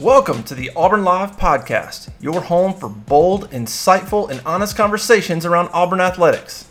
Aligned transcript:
Welcome 0.00 0.44
to 0.44 0.54
the 0.54 0.70
Auburn 0.76 1.04
Live 1.04 1.36
Podcast, 1.36 2.08
your 2.22 2.40
home 2.40 2.72
for 2.72 2.88
bold, 2.88 3.50
insightful, 3.50 4.30
and 4.30 4.40
honest 4.46 4.74
conversations 4.74 5.44
around 5.44 5.68
Auburn 5.74 6.00
athletics. 6.00 6.64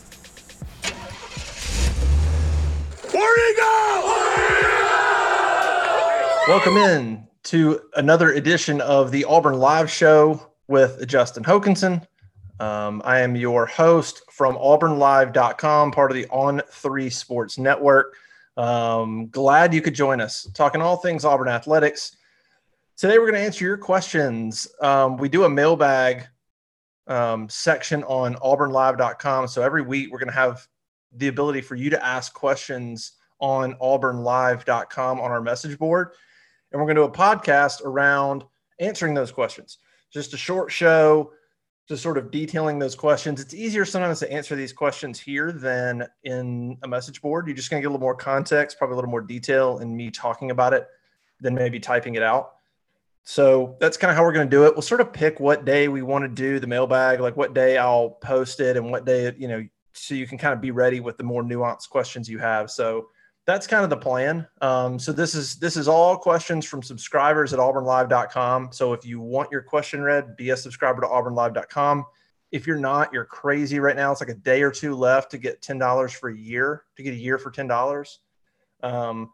Welcome 6.47 6.77
in 6.77 7.27
to 7.43 7.79
another 7.97 8.31
edition 8.31 8.81
of 8.81 9.11
the 9.11 9.25
Auburn 9.25 9.59
Live 9.59 9.91
Show 9.91 10.51
with 10.67 11.07
Justin 11.07 11.43
Hokanson. 11.43 12.03
Um, 12.59 12.99
I 13.05 13.19
am 13.19 13.35
your 13.35 13.67
host 13.67 14.23
from 14.31 14.55
auburnlive.com, 14.55 15.91
part 15.91 16.09
of 16.09 16.17
the 16.17 16.25
On 16.31 16.63
Three 16.71 17.11
Sports 17.11 17.59
Network. 17.59 18.15
Um, 18.57 19.27
glad 19.27 19.71
you 19.71 19.83
could 19.83 19.93
join 19.93 20.19
us 20.19 20.47
talking 20.55 20.81
all 20.81 20.97
things 20.97 21.23
Auburn 21.23 21.47
athletics. 21.47 22.15
Today, 22.99 23.17
we're 23.17 23.31
going 23.31 23.39
to 23.39 23.45
answer 23.45 23.63
your 23.63 23.77
questions. 23.77 24.67
Um, 24.81 25.15
we 25.15 25.29
do 25.29 25.45
a 25.45 25.49
mailbag 25.49 26.27
um, 27.07 27.47
section 27.47 28.03
on 28.03 28.35
auburnlive.com. 28.35 29.47
So 29.47 29.61
every 29.61 29.83
week, 29.83 30.11
we're 30.11 30.19
going 30.19 30.27
to 30.27 30.33
have 30.33 30.67
the 31.13 31.29
ability 31.29 31.61
for 31.61 31.75
you 31.75 31.89
to 31.91 32.05
ask 32.05 32.33
questions 32.33 33.13
on 33.39 33.75
auburnlive.com 33.75 35.21
on 35.21 35.31
our 35.31 35.39
message 35.39 35.79
board. 35.79 36.09
And 36.73 36.81
we're 36.81 36.87
going 36.87 36.97
to 36.97 37.03
do 37.03 37.05
a 37.05 37.09
podcast 37.09 37.85
around 37.85 38.43
answering 38.81 39.13
those 39.13 39.31
questions. 39.31 39.77
Just 40.11 40.33
a 40.33 40.37
short 40.37 40.69
show, 40.69 41.31
just 41.87 42.03
sort 42.03 42.17
of 42.17 42.31
detailing 42.31 42.79
those 42.79 42.95
questions. 42.95 43.39
It's 43.39 43.53
easier 43.53 43.85
sometimes 43.85 44.19
to 44.19 44.29
answer 44.29 44.57
these 44.57 44.73
questions 44.73 45.21
here 45.21 45.53
than 45.53 46.05
in 46.25 46.77
a 46.83 46.87
message 46.89 47.21
board. 47.21 47.47
You're 47.47 47.55
just 47.55 47.69
going 47.69 47.81
to 47.81 47.85
get 47.85 47.91
a 47.91 47.93
little 47.93 48.05
more 48.05 48.13
context, 48.13 48.77
probably 48.77 48.95
a 48.95 48.97
little 48.97 49.09
more 49.09 49.21
detail 49.21 49.77
in 49.77 49.95
me 49.95 50.11
talking 50.11 50.51
about 50.51 50.73
it 50.73 50.85
than 51.39 51.55
maybe 51.55 51.79
typing 51.79 52.15
it 52.15 52.23
out. 52.23 52.55
So 53.23 53.77
that's 53.79 53.97
kind 53.97 54.09
of 54.09 54.17
how 54.17 54.23
we're 54.23 54.33
going 54.33 54.49
to 54.49 54.55
do 54.55 54.65
it. 54.65 54.73
We'll 54.73 54.81
sort 54.81 55.01
of 55.01 55.13
pick 55.13 55.39
what 55.39 55.65
day 55.65 55.87
we 55.87 56.01
want 56.01 56.23
to 56.23 56.29
do 56.29 56.59
the 56.59 56.67
mailbag, 56.67 57.19
like 57.19 57.37
what 57.37 57.53
day 57.53 57.77
I'll 57.77 58.09
post 58.09 58.59
it 58.59 58.75
and 58.75 58.89
what 58.89 59.05
day, 59.05 59.33
you 59.37 59.47
know, 59.47 59.63
so 59.93 60.15
you 60.15 60.25
can 60.25 60.37
kind 60.37 60.53
of 60.53 60.61
be 60.61 60.71
ready 60.71 60.99
with 60.99 61.17
the 61.17 61.23
more 61.23 61.43
nuanced 61.43 61.89
questions 61.89 62.29
you 62.29 62.39
have. 62.39 62.71
So 62.71 63.07
that's 63.45 63.67
kind 63.67 63.83
of 63.83 63.89
the 63.89 63.97
plan. 63.97 64.47
Um, 64.61 64.99
so 64.99 65.11
this 65.11 65.33
is 65.33 65.55
this 65.55 65.75
is 65.75 65.87
all 65.87 66.17
questions 66.17 66.65
from 66.65 66.83
subscribers 66.83 67.51
at 67.51 67.59
auburnlive.com. 67.59 68.69
So 68.71 68.93
if 68.93 69.05
you 69.05 69.19
want 69.19 69.51
your 69.51 69.61
question 69.61 70.01
read, 70.01 70.35
be 70.35 70.51
a 70.51 70.57
subscriber 70.57 71.01
to 71.01 71.07
auburnlive.com. 71.07 72.05
If 72.51 72.67
you're 72.67 72.77
not, 72.77 73.11
you're 73.11 73.25
crazy 73.25 73.79
right 73.79 73.95
now. 73.95 74.11
It's 74.11 74.21
like 74.21 74.29
a 74.29 74.35
day 74.35 74.61
or 74.61 74.71
two 74.71 74.95
left 74.95 75.31
to 75.31 75.37
get 75.37 75.61
ten 75.61 75.77
dollars 75.77 76.11
for 76.13 76.29
a 76.29 76.37
year 76.37 76.83
to 76.95 77.03
get 77.03 77.13
a 77.13 77.17
year 77.17 77.37
for 77.37 77.51
ten 77.51 77.67
dollars. 77.67 78.19
Um, 78.81 79.31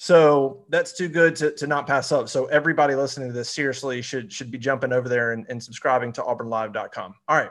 so 0.00 0.64
that's 0.68 0.92
too 0.92 1.08
good 1.08 1.34
to, 1.36 1.50
to 1.50 1.66
not 1.66 1.88
pass 1.88 2.12
up. 2.12 2.28
So 2.28 2.46
everybody 2.46 2.94
listening 2.94 3.28
to 3.28 3.34
this 3.34 3.50
seriously 3.50 4.00
should 4.00 4.32
should 4.32 4.50
be 4.50 4.56
jumping 4.58 4.92
over 4.92 5.08
there 5.08 5.32
and, 5.32 5.44
and 5.48 5.62
subscribing 5.62 6.12
to 6.12 6.22
auburnlive.com. 6.22 7.14
All 7.26 7.36
right. 7.36 7.50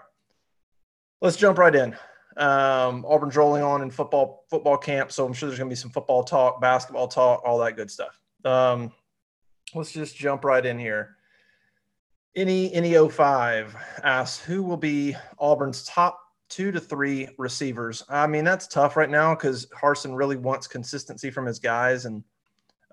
Let's 1.21 1.35
jump 1.35 1.57
right 1.57 1.75
in. 1.75 1.93
Um, 2.37 3.03
Auburn's 3.03 3.35
rolling 3.35 3.63
on 3.63 3.81
in 3.81 3.91
football 3.91 4.45
football 4.49 4.77
camp, 4.77 5.11
so 5.11 5.25
I'm 5.25 5.33
sure 5.33 5.49
there's 5.49 5.59
going 5.59 5.69
to 5.69 5.73
be 5.73 5.77
some 5.79 5.91
football 5.91 6.23
talk, 6.23 6.61
basketball 6.61 7.07
talk, 7.07 7.41
all 7.43 7.57
that 7.59 7.75
good 7.75 7.91
stuff. 7.91 8.17
Um, 8.45 8.93
let's 9.75 9.91
just 9.91 10.15
jump 10.15 10.45
right 10.45 10.65
in 10.65 10.79
here. 10.79 11.17
Any 12.35 12.71
any 12.73 12.93
05 12.93 13.75
asks 14.03 14.41
who 14.43 14.63
will 14.63 14.77
be 14.77 15.17
Auburn's 15.37 15.83
top 15.83 16.21
two 16.47 16.71
to 16.71 16.79
three 16.79 17.27
receivers. 17.37 18.05
I 18.07 18.25
mean 18.25 18.45
that's 18.45 18.67
tough 18.67 18.95
right 18.95 19.09
now 19.09 19.35
because 19.35 19.65
Harsin 19.65 20.15
really 20.15 20.37
wants 20.37 20.67
consistency 20.67 21.29
from 21.29 21.45
his 21.45 21.59
guys, 21.59 22.05
and 22.05 22.23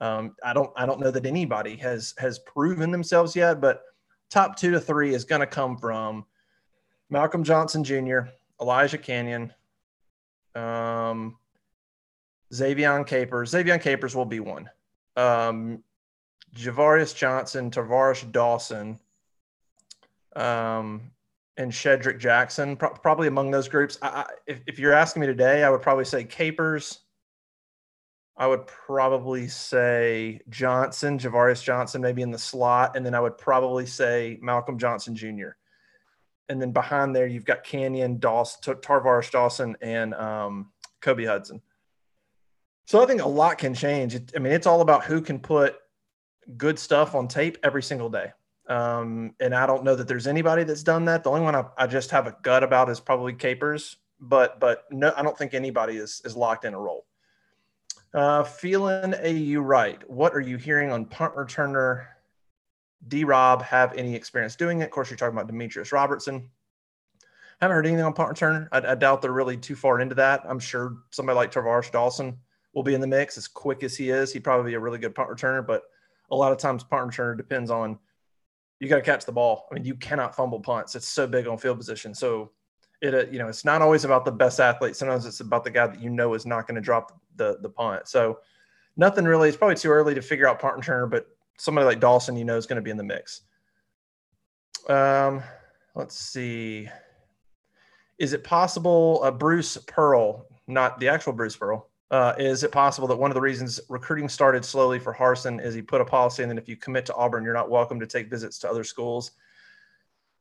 um, 0.04 0.36
I 0.44 0.52
don't 0.52 0.70
I 0.76 0.84
don't 0.84 1.00
know 1.00 1.10
that 1.10 1.24
anybody 1.24 1.76
has 1.76 2.14
has 2.18 2.38
proven 2.40 2.90
themselves 2.90 3.34
yet, 3.34 3.58
but 3.58 3.82
top 4.28 4.54
two 4.56 4.70
to 4.72 4.80
three 4.80 5.14
is 5.14 5.24
going 5.24 5.40
to 5.40 5.46
come 5.46 5.78
from 5.78 6.26
Malcolm 7.08 7.42
Johnson 7.42 7.82
Jr., 7.82 8.20
Elijah 8.60 8.98
Canion, 8.98 9.50
um, 10.54 11.38
Ze'Vian 12.52 13.06
Capers. 13.06 13.52
Ze'Vian 13.52 13.80
Capers 13.80 14.14
will 14.14 14.26
be 14.26 14.40
one. 14.40 14.68
Um, 15.16 15.82
Ja'Varrius 16.54 17.16
Johnson, 17.16 17.70
Tar'Varish 17.70 18.30
Dawson, 18.30 19.00
um, 20.36 21.10
and 21.56 21.72
Shedrick 21.72 22.18
Jackson, 22.18 22.76
pro- 22.76 22.90
probably 22.90 23.28
among 23.28 23.50
those 23.50 23.68
groups. 23.68 23.98
I, 24.02 24.08
I, 24.08 24.26
if, 24.46 24.60
if 24.66 24.78
you're 24.78 24.92
asking 24.92 25.20
me 25.20 25.26
today, 25.26 25.64
I 25.64 25.70
would 25.70 25.82
probably 25.82 26.04
say 26.04 26.24
Capers, 26.24 27.03
I 28.36 28.46
would 28.46 28.66
probably 28.66 29.46
say 29.46 30.40
Johnson, 30.48 31.18
Ja'Varrius 31.18 31.62
Johnson, 31.62 32.02
maybe 32.02 32.22
in 32.22 32.32
the 32.32 32.38
slot, 32.38 32.96
and 32.96 33.06
then 33.06 33.14
I 33.14 33.20
would 33.20 33.38
probably 33.38 33.86
say 33.86 34.38
Malcolm 34.42 34.78
Johnson 34.78 35.14
Jr. 35.14 35.50
And 36.48 36.60
then 36.60 36.72
behind 36.72 37.14
there, 37.14 37.26
you've 37.26 37.44
got 37.44 37.64
Canion, 37.64 38.18
Dawson, 38.18 38.74
Tar'Varish 38.76 39.30
Dawson, 39.30 39.76
and 39.80 40.14
um, 40.14 40.72
Kobe 41.00 41.24
Hudson. 41.24 41.62
So 42.86 43.02
I 43.02 43.06
think 43.06 43.22
a 43.22 43.28
lot 43.28 43.56
can 43.58 43.72
change. 43.72 44.18
I 44.34 44.38
mean, 44.40 44.52
it's 44.52 44.66
all 44.66 44.80
about 44.80 45.04
who 45.04 45.20
can 45.20 45.38
put 45.38 45.76
good 46.56 46.78
stuff 46.78 47.14
on 47.14 47.28
tape 47.28 47.56
every 47.62 47.82
single 47.82 48.10
day. 48.10 48.32
Um, 48.68 49.34
and 49.40 49.54
I 49.54 49.66
don't 49.66 49.84
know 49.84 49.94
that 49.94 50.08
there's 50.08 50.26
anybody 50.26 50.64
that's 50.64 50.82
done 50.82 51.04
that. 51.06 51.24
The 51.24 51.30
only 51.30 51.42
one 51.42 51.54
I, 51.54 51.64
I 51.78 51.86
just 51.86 52.10
have 52.10 52.26
a 52.26 52.36
gut 52.42 52.62
about 52.62 52.88
is 52.88 52.98
probably 53.00 53.34
Capers, 53.34 53.96
but 54.20 54.58
but 54.58 54.84
no, 54.90 55.12
I 55.16 55.22
don't 55.22 55.36
think 55.36 55.54
anybody 55.54 55.96
is 55.96 56.22
is 56.24 56.34
locked 56.34 56.64
in 56.64 56.74
a 56.74 56.80
role. 56.80 57.06
Uh, 58.14 58.44
feeling 58.44 59.12
AU 59.12 59.60
right. 59.60 60.08
What 60.08 60.34
are 60.34 60.40
you 60.40 60.56
hearing 60.56 60.92
on 60.92 61.04
punt 61.04 61.34
returner? 61.34 62.06
D 63.08 63.24
Rob 63.24 63.60
have 63.62 63.92
any 63.94 64.14
experience 64.14 64.54
doing 64.54 64.80
it? 64.80 64.84
Of 64.84 64.90
course, 64.92 65.10
you're 65.10 65.16
talking 65.16 65.36
about 65.36 65.48
Demetrius 65.48 65.90
Robertson. 65.90 66.48
Haven't 67.60 67.74
heard 67.74 67.86
anything 67.86 68.04
on 68.04 68.12
punt 68.12 68.36
returner. 68.36 68.68
I, 68.70 68.92
I, 68.92 68.94
doubt 68.94 69.20
they're 69.20 69.32
really 69.32 69.56
too 69.56 69.74
far 69.74 70.00
into 70.00 70.14
that. 70.14 70.42
I'm 70.48 70.60
sure 70.60 70.98
somebody 71.10 71.36
like 71.36 71.52
Tar'Varish 71.52 71.90
Dawson 71.90 72.38
will 72.72 72.82
be 72.84 72.94
in 72.94 73.00
the 73.00 73.06
mix 73.06 73.36
as 73.36 73.48
quick 73.48 73.82
as 73.82 73.96
he 73.96 74.10
is. 74.10 74.32
He'd 74.32 74.44
probably 74.44 74.70
be 74.70 74.74
a 74.74 74.80
really 74.80 74.98
good 74.98 75.14
punt 75.14 75.28
returner, 75.28 75.66
but 75.66 75.82
a 76.30 76.36
lot 76.36 76.52
of 76.52 76.58
times 76.58 76.84
punt 76.84 77.10
returner 77.10 77.36
depends 77.36 77.70
on 77.70 77.98
you 78.80 78.88
got 78.88 78.96
to 78.96 79.02
catch 79.02 79.24
the 79.24 79.32
ball. 79.32 79.66
I 79.70 79.74
mean, 79.74 79.84
you 79.84 79.96
cannot 79.96 80.36
fumble 80.36 80.60
punts. 80.60 80.94
It's 80.94 81.08
so 81.08 81.26
big 81.26 81.46
on 81.46 81.58
field 81.58 81.78
position. 81.78 82.14
So 82.14 82.52
it, 83.02 83.14
uh, 83.14 83.30
you 83.30 83.38
know, 83.38 83.48
it's 83.48 83.64
not 83.64 83.82
always 83.82 84.04
about 84.04 84.24
the 84.24 84.32
best 84.32 84.60
athlete. 84.60 84.96
Sometimes 84.96 85.26
it's 85.26 85.40
about 85.40 85.64
the 85.64 85.70
guy 85.70 85.86
that 85.86 86.00
you 86.00 86.10
know 86.10 86.34
is 86.34 86.46
not 86.46 86.66
going 86.66 86.76
to 86.76 86.80
drop 86.80 87.18
the 87.36 87.58
the 87.60 87.68
punt. 87.68 88.08
So 88.08 88.38
nothing 88.96 89.24
really. 89.24 89.48
It's 89.48 89.56
probably 89.56 89.76
too 89.76 89.90
early 89.90 90.14
to 90.14 90.22
figure 90.22 90.48
out 90.48 90.60
punt 90.60 90.80
returner, 90.80 91.10
but 91.10 91.26
somebody 91.58 91.86
like 91.86 92.00
Dawson, 92.00 92.36
you 92.36 92.44
know, 92.44 92.56
is 92.56 92.66
going 92.66 92.76
to 92.76 92.82
be 92.82 92.90
in 92.90 92.96
the 92.96 93.04
mix. 93.04 93.42
Um, 94.88 95.42
let's 95.94 96.16
see. 96.16 96.88
Is 98.18 98.32
it 98.32 98.44
possible, 98.44 99.20
uh, 99.24 99.30
Bruce 99.30 99.76
Pearl, 99.86 100.46
not 100.66 101.00
the 101.00 101.08
actual 101.08 101.32
Bruce 101.32 101.56
Pearl, 101.56 101.90
uh, 102.10 102.34
is 102.38 102.62
it 102.62 102.70
possible 102.70 103.08
that 103.08 103.16
one 103.16 103.30
of 103.30 103.34
the 103.34 103.40
reasons 103.40 103.80
recruiting 103.88 104.28
started 104.28 104.64
slowly 104.64 104.98
for 104.98 105.12
Harsin 105.12 105.64
is 105.64 105.74
he 105.74 105.82
put 105.82 106.00
a 106.00 106.04
policy 106.04 106.42
and 106.42 106.50
then 106.50 106.58
if 106.58 106.68
you 106.68 106.76
commit 106.76 107.06
to 107.06 107.14
Auburn, 107.14 107.42
you're 107.42 107.54
not 107.54 107.70
welcome 107.70 107.98
to 107.98 108.06
take 108.06 108.30
visits 108.30 108.58
to 108.60 108.70
other 108.70 108.84
schools? 108.84 109.32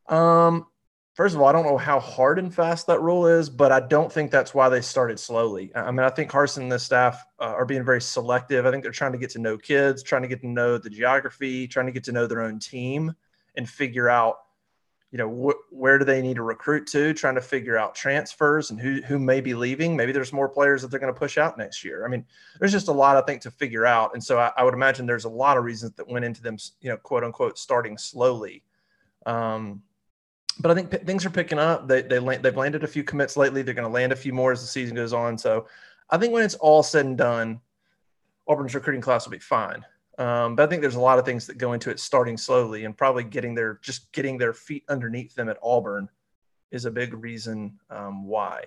Um, 0.08 0.68
First 1.14 1.36
of 1.36 1.42
all, 1.42 1.48
I 1.48 1.52
don't 1.52 1.66
know 1.66 1.78
how 1.78 2.00
hard 2.00 2.40
and 2.40 2.54
fast 2.54 2.88
that 2.88 3.00
rule 3.00 3.28
is, 3.28 3.48
but 3.48 3.72
I 3.72 3.82
don't 3.82 4.12
think 4.12 4.32
that's 4.32 4.56
why 4.56 4.68
they 4.68 4.82
started 4.82 5.20
slowly. 5.20 5.72
I 5.76 5.92
mean, 5.92 6.00
I 6.00 6.10
think 6.10 6.32
Harsin 6.32 6.64
and 6.64 6.72
the 6.72 6.80
staff 6.80 7.24
uh, 7.40 7.54
are 7.56 7.66
being 7.66 7.86
very 7.86 8.02
selective. 8.02 8.66
I 8.66 8.72
think 8.72 8.82
they're 8.82 8.92
trying 8.92 9.12
to 9.12 9.20
get 9.20 9.30
to 9.32 9.40
know 9.40 9.56
kids, 9.56 10.02
trying 10.02 10.24
to 10.24 10.28
get 10.28 10.42
to 10.42 10.48
know 10.48 10.80
the 10.80 10.90
geography, 10.90 11.68
trying 11.68 11.86
to 11.86 11.92
get 11.92 12.04
to 12.06 12.12
know 12.12 12.26
their 12.26 12.42
own 12.42 12.58
team 12.58 13.14
and 13.56 13.70
figure 13.70 14.10
out, 14.10 14.38
you 15.12 15.20
know, 15.20 15.30
wh- 15.30 15.72
where 15.72 16.00
do 16.00 16.06
they 16.06 16.20
need 16.20 16.38
to 16.38 16.42
recruit 16.42 16.88
to, 16.88 17.14
trying 17.14 17.36
to 17.36 17.42
figure 17.42 17.78
out 17.78 17.94
transfers 17.94 18.72
and 18.72 18.80
who, 18.82 19.00
who 19.04 19.20
may 19.20 19.40
be 19.40 19.54
leaving. 19.54 19.96
Maybe 19.96 20.14
there's 20.14 20.34
more 20.34 20.50
players 20.50 20.82
that 20.82 20.90
they're 20.90 21.00
going 21.00 21.14
to 21.14 21.20
push 21.20 21.38
out 21.38 21.60
next 21.60 21.84
year. 21.84 22.06
I 22.06 22.08
mean, 22.08 22.26
there's 22.58 22.72
just 22.72 22.88
a 22.88 22.92
lot, 22.92 23.18
I 23.18 23.22
think, 23.22 23.44
to 23.44 23.52
figure 23.52 23.86
out. 23.86 24.16
And 24.16 24.24
so 24.24 24.40
I, 24.40 24.52
I 24.58 24.64
would 24.64 24.74
imagine 24.74 25.06
there's 25.06 25.26
a 25.26 25.30
lot 25.30 25.58
of 25.58 25.64
reasons 25.64 25.94
that 25.94 26.08
went 26.08 26.26
into 26.26 26.42
them, 26.42 26.58
you 26.82 26.90
know, 26.90 26.98
quote 26.98 27.24
unquote, 27.24 27.60
starting 27.60 28.00
slowly. 28.00 28.64
Um, 29.28 29.84
but 30.60 30.72
I 30.72 30.76
think 30.76 30.92
p- 30.92 30.98
things 30.98 31.26
are 31.26 31.30
picking 31.30 31.60
up. 31.60 31.88
They 31.88 32.02
they 32.02 32.20
they've 32.38 32.56
landed 32.56 32.84
a 32.84 32.88
few 32.88 33.04
commits 33.04 33.38
lately. 33.38 33.62
They're 33.62 33.74
going 33.74 33.88
to 33.88 33.94
land 33.94 34.12
a 34.12 34.16
few 34.16 34.34
more 34.34 34.52
as 34.52 34.62
the 34.62 34.68
season 34.68 34.96
goes 34.96 35.14
on. 35.14 35.38
So 35.38 35.68
I 36.10 36.18
think 36.18 36.34
when 36.34 36.44
it's 36.44 36.56
all 36.56 36.84
said 36.84 37.06
and 37.06 37.18
done, 37.18 37.60
Auburn's 38.48 38.76
recruiting 38.76 39.02
class 39.02 39.26
will 39.26 39.32
be 39.32 39.40
fine. 39.40 39.86
Um, 40.20 40.56
but 40.56 40.64
I 40.64 40.68
think 40.68 40.82
there's 40.82 40.96
a 40.96 41.02
lot 41.02 41.18
of 41.18 41.26
things 41.26 41.48
that 41.48 41.58
go 41.58 41.74
into 41.74 41.90
it 41.90 42.00
starting 42.00 42.38
slowly 42.38 42.86
and 42.86 42.96
probably 42.96 43.24
getting 43.24 43.56
their 43.56 43.80
just 43.82 44.12
getting 44.12 44.38
their 44.38 44.54
feet 44.54 44.84
underneath 44.90 45.34
them 45.34 45.50
at 45.50 45.58
Auburn 45.64 46.08
is 46.72 46.86
a 46.86 46.92
big 46.92 47.14
reason 47.14 47.80
um, 47.90 48.26
why. 48.28 48.66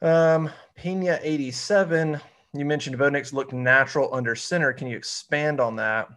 Um, 0.00 0.50
Pena 0.76 1.18
87, 1.22 2.20
you 2.52 2.64
mentioned 2.64 2.98
Bo 2.98 3.08
looked 3.08 3.52
natural 3.52 4.14
under 4.14 4.36
center. 4.36 4.72
Can 4.72 4.86
you 4.86 4.96
expand 4.96 5.60
on 5.60 5.76
that? 5.76 6.08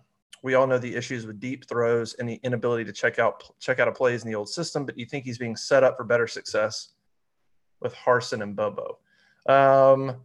We 0.44 0.56
all 0.56 0.66
know 0.66 0.80
the 0.80 0.96
issues 0.96 1.26
with 1.26 1.40
deep 1.40 1.68
throws 1.68 2.16
and 2.16 2.28
the 2.28 2.40
inability 2.44 2.86
to 2.86 2.94
check 2.94 3.20
out 3.20 3.44
check 3.60 3.80
out 3.80 3.88
a 3.88 3.92
plays 3.92 4.24
in 4.24 4.30
the 4.30 4.36
old 4.36 4.50
system, 4.50 4.86
but 4.86 4.98
you 4.98 5.06
think 5.06 5.26
he's 5.26 5.38
being 5.38 5.56
set 5.56 5.84
up 5.84 5.98
for 5.98 6.04
better 6.04 6.28
success 6.28 6.90
with 7.80 7.94
Harsin 7.94 8.42
and 8.42 8.56
Bobo. 8.56 9.00
Um, 9.48 10.16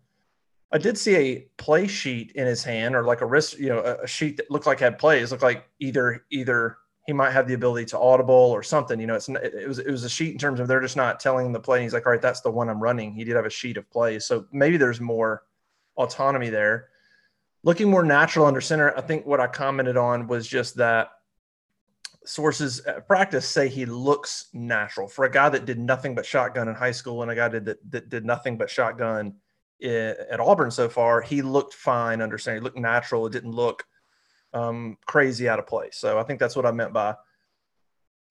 I 0.72 0.78
did 0.78 0.98
see 0.98 1.16
a 1.16 1.48
play 1.56 1.86
sheet 1.86 2.32
in 2.32 2.46
his 2.46 2.64
hand, 2.64 2.96
or 2.96 3.04
like 3.04 3.20
a 3.20 3.26
wrist, 3.26 3.58
you 3.58 3.68
know, 3.68 3.78
a, 3.80 4.02
a 4.02 4.06
sheet 4.06 4.36
that 4.38 4.50
looked 4.50 4.66
like 4.66 4.80
had 4.80 4.98
plays. 4.98 5.30
Looked 5.30 5.42
like 5.42 5.68
either 5.78 6.24
either 6.30 6.78
he 7.06 7.12
might 7.12 7.30
have 7.30 7.46
the 7.46 7.54
ability 7.54 7.86
to 7.86 7.98
audible 7.98 8.34
or 8.34 8.62
something. 8.62 8.98
You 8.98 9.06
know, 9.06 9.14
it's 9.14 9.28
it 9.28 9.68
was 9.68 9.78
it 9.78 9.90
was 9.90 10.04
a 10.04 10.08
sheet 10.08 10.32
in 10.32 10.38
terms 10.38 10.58
of 10.58 10.66
they're 10.66 10.80
just 10.80 10.96
not 10.96 11.20
telling 11.20 11.46
him 11.46 11.52
the 11.52 11.60
play. 11.60 11.78
And 11.78 11.84
he's 11.84 11.92
like, 11.92 12.04
all 12.04 12.12
right, 12.12 12.20
that's 12.20 12.40
the 12.40 12.50
one 12.50 12.68
I'm 12.68 12.82
running. 12.82 13.14
He 13.14 13.24
did 13.24 13.36
have 13.36 13.46
a 13.46 13.50
sheet 13.50 13.76
of 13.76 13.88
plays, 13.90 14.26
so 14.26 14.46
maybe 14.52 14.76
there's 14.76 15.00
more 15.00 15.44
autonomy 15.96 16.50
there. 16.50 16.88
Looking 17.66 17.90
more 17.90 18.04
natural 18.04 18.46
under 18.46 18.60
center, 18.60 18.96
I 18.96 19.00
think 19.00 19.26
what 19.26 19.40
I 19.40 19.48
commented 19.48 19.96
on 19.96 20.28
was 20.28 20.46
just 20.46 20.76
that 20.76 21.08
sources 22.24 22.78
at 22.86 23.08
practice 23.08 23.44
say 23.44 23.68
he 23.68 23.86
looks 23.86 24.50
natural 24.52 25.08
for 25.08 25.24
a 25.24 25.30
guy 25.30 25.48
that 25.48 25.64
did 25.64 25.76
nothing 25.76 26.14
but 26.14 26.24
shotgun 26.24 26.68
in 26.68 26.76
high 26.76 26.92
school 26.92 27.22
and 27.22 27.30
a 27.32 27.34
guy 27.34 27.48
that, 27.48 27.90
that, 27.90 28.08
did 28.08 28.24
nothing 28.24 28.56
but 28.56 28.70
shotgun 28.70 29.34
at 29.82 30.38
Auburn 30.38 30.70
so 30.70 30.88
far. 30.88 31.20
He 31.20 31.42
looked 31.42 31.74
fine 31.74 32.22
under 32.22 32.38
center. 32.38 32.58
He 32.58 32.62
looked 32.62 32.78
natural. 32.78 33.26
It 33.26 33.32
didn't 33.32 33.50
look 33.50 33.82
um, 34.54 34.96
crazy 35.04 35.48
out 35.48 35.58
of 35.58 35.66
place. 35.66 35.96
So 35.96 36.20
I 36.20 36.22
think 36.22 36.38
that's 36.38 36.54
what 36.54 36.66
I 36.66 36.70
meant 36.70 36.92
by 36.92 37.16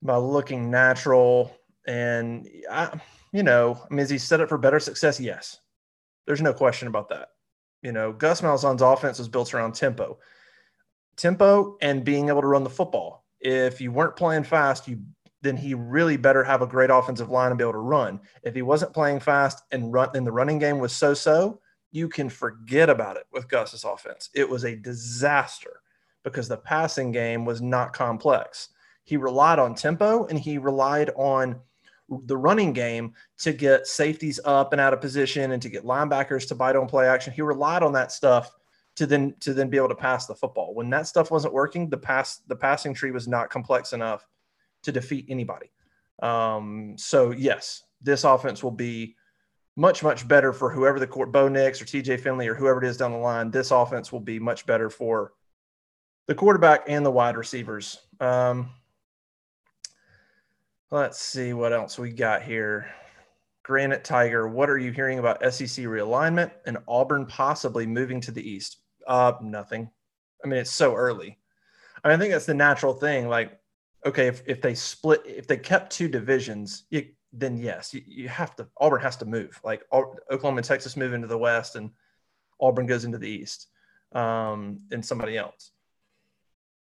by 0.02 0.16
looking 0.16 0.72
natural. 0.72 1.54
And 1.86 2.48
I, 2.72 2.98
you 3.34 3.44
know, 3.44 3.78
I 3.84 3.94
mean, 3.94 4.00
is 4.00 4.10
he 4.10 4.18
set 4.18 4.40
up 4.40 4.48
for 4.48 4.58
better 4.58 4.80
success? 4.80 5.20
Yes, 5.20 5.60
there's 6.26 6.42
no 6.42 6.54
question 6.54 6.88
about 6.88 7.10
that. 7.10 7.28
You 7.86 7.92
know, 7.92 8.12
Gus 8.12 8.42
Malzahn's 8.42 8.82
offense 8.82 9.20
was 9.20 9.28
built 9.28 9.54
around 9.54 9.76
tempo, 9.76 10.18
tempo, 11.18 11.78
and 11.84 12.04
being 12.04 12.30
able 12.30 12.42
to 12.42 12.48
run 12.48 12.64
the 12.64 12.70
football. 12.70 13.24
If 13.40 13.80
you 13.80 13.92
weren't 13.92 14.16
playing 14.16 14.46
fast, 14.46 14.88
you 14.88 15.02
then 15.44 15.56
he 15.56 15.76
really 15.76 16.18
better 16.18 16.44
have 16.44 16.64
a 16.64 16.68
great 16.68 16.90
offensive 16.90 17.30
line 17.30 17.52
and 17.52 17.60
be 17.60 17.64
able 17.64 17.74
to 17.74 17.78
run. 17.78 18.20
If 18.42 18.56
he 18.56 18.64
wasn't 18.64 18.96
playing 18.96 19.20
fast 19.20 19.62
and 19.70 19.94
run 19.94 20.10
and 20.16 20.26
the 20.26 20.32
running 20.32 20.58
game 20.58 20.80
was 20.80 20.94
so-so, 20.94 21.62
you 21.92 22.10
can 22.10 22.28
forget 22.28 22.90
about 22.90 23.18
it 23.18 23.28
with 23.32 23.48
Gus's 23.48 23.84
offense. 23.84 24.32
It 24.34 24.50
was 24.50 24.64
a 24.64 24.76
disaster 24.76 25.82
because 26.24 26.48
the 26.48 26.58
passing 26.58 27.12
game 27.12 27.46
was 27.46 27.62
not 27.62 27.94
complex. 27.94 28.70
He 29.04 29.16
relied 29.16 29.60
on 29.60 29.76
tempo 29.76 30.26
and 30.26 30.40
he 30.40 30.58
relied 30.58 31.12
on 31.16 31.62
the 32.10 32.38
running 32.38 32.74
game 32.74 33.14
to 33.40 33.52
get 33.52 33.88
safeties 33.88 34.40
up 34.46 34.74
and 34.74 34.80
out 34.80 34.94
of 34.94 35.02
position 35.02 35.52
and 35.52 35.62
to 35.62 35.70
get 35.70 35.84
linebackers 35.84 36.48
to 36.48 36.56
bite 36.56 36.76
on 36.76 36.88
play 36.88 37.08
action. 37.08 37.34
He 37.34 37.42
relied 37.42 37.84
on 37.84 37.94
that 37.94 38.12
stuff 38.12 38.52
to 38.96 39.06
then 39.06 39.36
to 39.42 39.54
then 39.54 39.70
be 39.70 39.78
able 39.78 39.90
to 39.90 39.96
pass 39.96 40.26
the 40.26 40.36
football. 40.36 40.74
When 40.74 40.90
that 40.92 41.08
stuff 41.08 41.32
wasn't 41.32 41.54
working, 41.54 41.90
the 41.90 41.98
pass 41.98 42.38
the 42.48 42.56
passing 42.56 42.94
tree 42.94 43.12
was 43.12 43.28
not 43.28 43.50
complex 43.50 43.94
enough 43.94 44.28
to 44.84 44.92
defeat 44.92 45.26
anybody. 45.30 45.72
Um, 46.22 46.96
so 46.98 47.32
yes, 47.32 47.84
this 48.02 48.24
offense 48.24 48.64
will 48.64 48.72
be 48.72 49.16
much 49.76 50.04
much 50.04 50.28
better 50.28 50.54
for 50.54 50.72
whoever 50.72 51.00
the 51.00 51.08
court 51.08 51.32
Bo 51.32 51.50
Nix 51.50 51.82
or 51.82 51.86
TJ 51.86 52.22
Finley 52.22 52.48
or 52.48 52.56
whoever 52.56 52.84
it 52.84 52.88
is 52.88 52.98
down 52.98 53.12
the 53.12 53.18
line. 53.18 53.52
This 53.52 53.72
offense 53.72 54.12
will 54.12 54.22
be 54.22 54.40
much 54.40 54.66
better 54.66 54.90
for 54.90 55.34
the 56.28 56.36
quarterback 56.36 56.84
and 56.88 57.06
the 57.06 57.12
wide 57.12 57.38
receivers. 57.38 58.00
Um, 58.20 58.70
let's 60.92 61.20
see 61.20 61.54
what 61.54 61.74
else 61.74 61.98
we 61.98 62.12
got 62.12 62.44
here. 62.44 62.88
Granite 63.64 64.04
Tiger, 64.04 64.48
what 64.48 64.70
are 64.70 64.78
you 64.78 64.92
hearing 64.92 65.20
about 65.20 65.42
SEC 65.42 65.86
realignment 65.86 66.52
and 66.66 66.78
Auburn 66.88 67.26
possibly 67.26 67.88
moving 67.88 68.22
to 68.22 68.32
the 68.32 68.48
East? 68.48 68.78
Uh, 69.08 69.34
nothing. 69.42 69.90
I 70.44 70.48
mean, 70.48 70.60
it's 70.60 70.72
so 70.72 70.96
early. 70.96 71.40
I, 72.04 72.10
mean, 72.10 72.16
I 72.16 72.20
think 72.20 72.32
that's 72.32 72.46
the 72.46 72.54
natural 72.54 72.94
thing. 72.94 73.28
Like, 73.28 73.60
okay, 74.06 74.28
if, 74.28 74.44
if 74.46 74.62
they 74.62 74.76
split, 74.76 75.24
if 75.26 75.48
they 75.48 75.58
kept 75.58 75.92
two 75.92 76.08
divisions, 76.08 76.84
you, 76.92 77.08
then 77.34 77.58
yes, 77.58 77.94
you, 77.94 78.02
you 78.06 78.30
have 78.30 78.56
to, 78.58 78.68
Auburn 78.78 79.02
has 79.02 79.18
to 79.18 79.26
move. 79.26 79.60
Like 79.64 79.84
Oklahoma 79.92 80.58
and 80.58 80.66
Texas 80.66 80.96
move 80.96 81.14
into 81.14 81.28
the 81.28 81.38
West 81.38 81.76
and 81.76 81.90
Auburn 82.62 82.86
goes 82.86 83.04
into 83.04 83.18
the 83.18 83.30
East 83.30 83.68
um, 84.14 84.80
and 84.92 85.04
somebody 85.04 85.38
else 85.38 85.72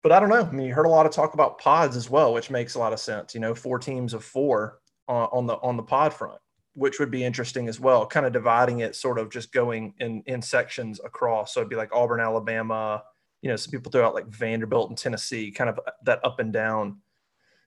but 0.02 0.12
I 0.12 0.20
don't 0.20 0.28
know. 0.28 0.42
I 0.42 0.50
mean, 0.50 0.66
you 0.66 0.74
heard 0.74 0.86
a 0.86 0.90
lot 0.90 1.06
of 1.06 1.12
talk 1.12 1.34
about 1.34 1.58
pods 1.58 1.96
as 1.96 2.10
well, 2.10 2.32
which 2.34 2.50
makes 2.50 2.74
a 2.74 2.78
lot 2.78 2.92
of 2.92 3.00
sense. 3.00 3.34
You 3.34 3.40
know, 3.40 3.54
four 3.54 3.78
teams 3.78 4.14
of 4.14 4.24
four 4.24 4.78
on, 5.08 5.28
on 5.32 5.46
the 5.46 5.54
on 5.56 5.76
the 5.76 5.82
pod 5.82 6.12
front, 6.12 6.38
which 6.74 6.98
would 6.98 7.10
be 7.10 7.24
interesting 7.24 7.68
as 7.68 7.78
well. 7.78 8.06
Kind 8.06 8.26
of 8.26 8.32
dividing 8.32 8.80
it, 8.80 8.96
sort 8.96 9.18
of 9.18 9.30
just 9.30 9.52
going 9.52 9.94
in 10.00 10.22
in 10.26 10.42
sections 10.42 11.00
across. 11.04 11.54
So 11.54 11.60
it'd 11.60 11.70
be 11.70 11.76
like 11.76 11.94
Auburn, 11.94 12.20
Alabama. 12.20 13.02
You 13.42 13.50
know, 13.50 13.56
some 13.56 13.70
people 13.70 13.90
throw 13.90 14.06
out 14.06 14.14
like 14.14 14.28
Vanderbilt 14.28 14.88
and 14.90 14.98
Tennessee, 14.98 15.50
kind 15.50 15.70
of 15.70 15.80
that 16.04 16.20
up 16.24 16.38
and 16.38 16.52
down 16.52 16.98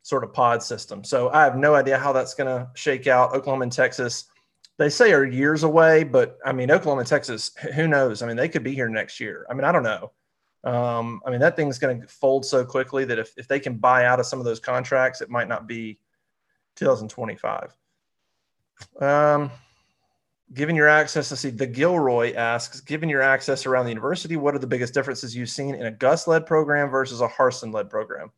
sort 0.05 0.23
of 0.23 0.31
pod 0.31 0.61
system. 0.61 1.03
So 1.03 1.29
I 1.31 1.43
have 1.43 1.57
no 1.57 1.73
idea 1.73 1.97
how 1.97 2.13
that's 2.13 2.35
going 2.35 2.47
to 2.47 2.69
shake 2.75 3.07
out. 3.07 3.33
Oklahoma 3.33 3.63
and 3.63 3.71
Texas, 3.71 4.25
they 4.77 4.87
say 4.87 5.11
are 5.13 5.25
years 5.25 5.63
away, 5.63 6.03
but 6.03 6.37
I 6.45 6.51
mean, 6.51 6.69
Oklahoma 6.69 6.99
and 6.99 7.09
Texas, 7.09 7.51
who 7.73 7.87
knows? 7.87 8.21
I 8.21 8.27
mean, 8.27 8.37
they 8.37 8.47
could 8.47 8.63
be 8.63 8.75
here 8.75 8.87
next 8.87 9.19
year. 9.19 9.47
I 9.49 9.55
mean, 9.55 9.63
I 9.63 9.71
don't 9.71 9.81
know. 9.81 10.11
Um, 10.65 11.21
I 11.25 11.29
mean, 11.29 11.39
that 11.41 11.55
thing's 11.55 11.77
going 11.77 12.01
to 12.01 12.07
fold 12.07 12.43
so 12.43 12.65
quickly 12.65 13.05
that 13.05 13.19
if, 13.19 13.31
if 13.37 13.47
they 13.47 13.59
can 13.59 13.77
buy 13.77 14.05
out 14.05 14.19
of 14.19 14.25
some 14.25 14.39
of 14.39 14.45
those 14.45 14.59
contracts, 14.59 15.21
it 15.21 15.29
might 15.29 15.47
not 15.47 15.67
be 15.67 15.99
2025. 16.75 17.71
Um, 18.99 19.51
given 20.53 20.75
your 20.75 20.87
access, 20.87 21.29
to 21.29 21.35
see, 21.35 21.51
the 21.51 21.67
Gilroy 21.67 22.33
asks, 22.33 22.81
given 22.81 23.09
your 23.09 23.21
access 23.21 23.67
around 23.67 23.85
the 23.85 23.91
university, 23.91 24.37
what 24.37 24.55
are 24.55 24.59
the 24.59 24.67
biggest 24.67 24.93
differences 24.93 25.35
you've 25.35 25.49
seen 25.49 25.75
in 25.75 25.85
a 25.85 25.91
Gus 25.91 26.27
led 26.27 26.47
program 26.47 26.89
versus 26.89 27.21
a 27.21 27.27
Harsin 27.27 27.71
led 27.71 27.89
program? 27.89 28.31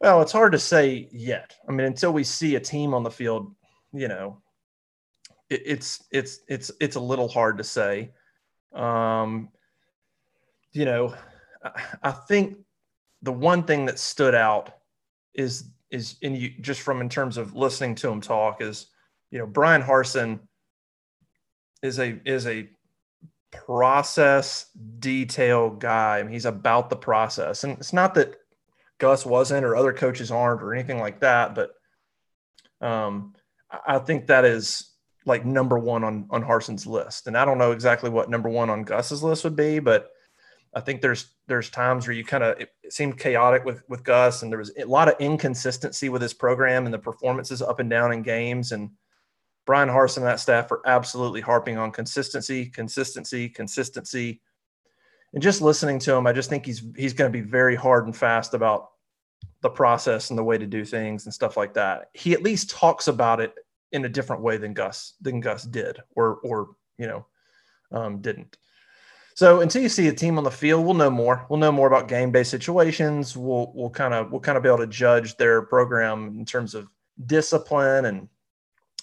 Well, 0.00 0.20
it's 0.20 0.32
hard 0.32 0.52
to 0.52 0.58
say 0.58 1.08
yet. 1.10 1.56
I 1.66 1.72
mean, 1.72 1.86
until 1.86 2.12
we 2.12 2.22
see 2.22 2.54
a 2.54 2.60
team 2.60 2.92
on 2.92 3.02
the 3.02 3.10
field, 3.10 3.54
you 3.92 4.08
know, 4.08 4.42
it, 5.50 5.62
it's 5.64 6.04
it's 6.12 6.40
it's 6.46 6.70
it's 6.80 6.96
a 6.96 7.00
little 7.00 7.28
hard 7.28 7.58
to 7.58 7.64
say. 7.64 8.12
Um, 8.72 9.48
you 10.78 10.84
know, 10.84 11.12
I 12.04 12.12
think 12.12 12.58
the 13.22 13.32
one 13.32 13.64
thing 13.64 13.86
that 13.86 13.98
stood 13.98 14.34
out 14.34 14.70
is 15.34 15.64
is 15.90 16.16
in 16.22 16.36
you 16.36 16.50
just 16.60 16.82
from 16.82 17.00
in 17.00 17.08
terms 17.08 17.36
of 17.36 17.56
listening 17.56 17.96
to 17.96 18.08
him 18.08 18.20
talk 18.20 18.62
is 18.62 18.86
you 19.32 19.40
know 19.40 19.46
Bryan 19.46 19.82
Harsin 19.82 20.38
is 21.82 21.98
a 21.98 22.20
is 22.24 22.46
a 22.46 22.68
process 23.50 24.66
detail 25.00 25.70
guy. 25.70 26.20
I 26.20 26.22
mean, 26.22 26.32
he's 26.32 26.44
about 26.44 26.90
the 26.90 26.96
process, 26.96 27.64
and 27.64 27.76
it's 27.78 27.92
not 27.92 28.14
that 28.14 28.36
Gus 28.98 29.26
wasn't 29.26 29.64
or 29.64 29.74
other 29.74 29.92
coaches 29.92 30.30
aren't 30.30 30.62
or 30.62 30.72
anything 30.72 31.00
like 31.00 31.18
that, 31.20 31.56
but 31.56 31.70
um, 32.80 33.34
I 33.84 33.98
think 33.98 34.28
that 34.28 34.44
is 34.44 34.92
like 35.26 35.44
number 35.44 35.76
one 35.76 36.04
on 36.04 36.28
on 36.30 36.44
Harsin's 36.44 36.86
list. 36.86 37.26
And 37.26 37.36
I 37.36 37.44
don't 37.44 37.58
know 37.58 37.72
exactly 37.72 38.10
what 38.10 38.30
number 38.30 38.48
one 38.48 38.70
on 38.70 38.84
Gus's 38.84 39.24
list 39.24 39.42
would 39.42 39.56
be, 39.56 39.80
but 39.80 40.12
I 40.74 40.80
think 40.80 41.00
there's 41.00 41.30
there's 41.46 41.70
times 41.70 42.06
where 42.06 42.14
you 42.14 42.24
kind 42.24 42.44
of 42.44 42.60
it, 42.60 42.70
it, 42.82 42.92
seemed 42.92 43.18
chaotic 43.18 43.64
with 43.64 43.82
with 43.88 44.04
Gus, 44.04 44.42
and 44.42 44.52
there 44.52 44.58
was 44.58 44.72
a 44.78 44.84
lot 44.84 45.08
of 45.08 45.14
inconsistency 45.18 46.08
with 46.08 46.22
his 46.22 46.34
program 46.34 46.84
and 46.84 46.92
the 46.92 46.98
performances 46.98 47.62
up 47.62 47.80
and 47.80 47.88
down 47.88 48.12
in 48.12 48.22
games. 48.22 48.72
And 48.72 48.90
Bryan 49.64 49.88
Harsin 49.88 50.18
and 50.18 50.26
that 50.26 50.40
staff 50.40 50.70
are 50.72 50.82
absolutely 50.86 51.40
harping 51.40 51.78
on 51.78 51.90
consistency, 51.90 52.66
consistency, 52.66 53.48
consistency. 53.48 54.40
And 55.34 55.42
just 55.42 55.60
listening 55.60 55.98
to 56.00 56.14
him, 56.14 56.26
I 56.26 56.32
just 56.32 56.50
think 56.50 56.66
he's 56.66 56.82
he's 56.96 57.12
going 57.12 57.32
to 57.32 57.38
be 57.38 57.44
very 57.44 57.76
hard 57.76 58.06
and 58.06 58.16
fast 58.16 58.54
about 58.54 58.90
the 59.60 59.70
process 59.70 60.30
and 60.30 60.38
the 60.38 60.44
way 60.44 60.58
to 60.58 60.66
do 60.66 60.84
things 60.84 61.24
and 61.24 61.34
stuff 61.34 61.56
like 61.56 61.74
that. 61.74 62.10
He 62.14 62.32
at 62.32 62.42
least 62.42 62.70
talks 62.70 63.08
about 63.08 63.40
it 63.40 63.54
in 63.92 64.04
a 64.04 64.08
different 64.08 64.42
way 64.42 64.56
than 64.56 64.74
Gus 64.74 65.14
than 65.20 65.40
Gus 65.40 65.64
did, 65.64 65.98
or 66.14 66.36
or 66.44 66.70
you 66.98 67.06
know 67.06 67.26
um, 67.90 68.20
didn't. 68.20 68.56
So 69.38 69.60
until 69.60 69.82
you 69.82 69.88
see 69.88 70.08
a 70.08 70.12
team 70.12 70.36
on 70.36 70.42
the 70.42 70.50
field, 70.50 70.84
we'll 70.84 70.94
know 70.94 71.10
more. 71.10 71.46
We'll 71.48 71.60
know 71.60 71.70
more 71.70 71.86
about 71.86 72.08
game-based 72.08 72.50
situations. 72.50 73.36
We'll 73.36 73.70
we'll 73.72 73.88
kind 73.88 74.12
of 74.12 74.32
we'll 74.32 74.40
kind 74.40 74.56
of 74.56 74.64
be 74.64 74.68
able 74.68 74.78
to 74.78 74.88
judge 74.88 75.36
their 75.36 75.62
program 75.62 76.36
in 76.36 76.44
terms 76.44 76.74
of 76.74 76.88
discipline 77.24 78.06
and 78.06 78.28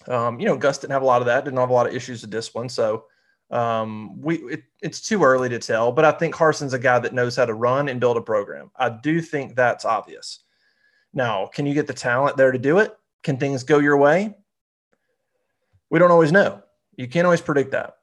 um, 0.09 0.37
you 0.37 0.45
know 0.45 0.57
Gus 0.57 0.77
didn't 0.77 0.91
have 0.91 1.03
a 1.03 1.05
lot 1.05 1.21
of 1.21 1.25
that. 1.27 1.45
Didn't 1.45 1.57
have 1.57 1.69
a 1.69 1.73
lot 1.73 1.87
of 1.87 1.95
issues 1.95 2.19
with 2.19 2.31
discipline. 2.31 2.67
So 2.67 3.05
um, 3.49 4.19
we 4.19 4.39
it, 4.39 4.63
it's 4.81 4.99
too 4.99 5.23
early 5.23 5.47
to 5.47 5.57
tell. 5.57 5.93
But 5.93 6.03
I 6.03 6.11
think 6.11 6.35
Carson's 6.35 6.73
a 6.73 6.79
guy 6.79 6.99
that 6.99 7.13
knows 7.13 7.37
how 7.37 7.45
to 7.45 7.53
run 7.53 7.87
and 7.87 8.01
build 8.01 8.17
a 8.17 8.21
program. 8.21 8.71
I 8.75 8.89
do 8.89 9.21
think 9.21 9.55
that's 9.55 9.85
obvious. 9.85 10.39
Now, 11.13 11.47
can 11.47 11.65
you 11.65 11.73
get 11.73 11.87
the 11.87 11.93
talent 11.93 12.35
there 12.35 12.51
to 12.51 12.59
do 12.59 12.79
it? 12.79 12.93
Can 13.23 13.37
things 13.37 13.63
go 13.63 13.79
your 13.79 13.95
way? 13.95 14.35
We 15.89 15.97
don't 15.97 16.11
always 16.11 16.33
know. 16.33 16.61
You 16.97 17.07
can't 17.07 17.23
always 17.23 17.39
predict 17.39 17.71
that. 17.71 17.99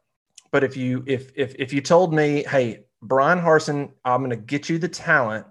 But 0.52 0.62
if 0.62 0.76
you 0.76 1.02
if 1.06 1.32
if 1.34 1.54
if 1.58 1.72
you 1.72 1.80
told 1.80 2.14
me, 2.14 2.44
hey, 2.44 2.84
Bryan 3.00 3.40
Harsin, 3.40 3.90
I'm 4.04 4.20
going 4.20 4.30
to 4.30 4.36
get 4.36 4.68
you 4.68 4.78
the 4.78 4.88
talent 4.88 5.46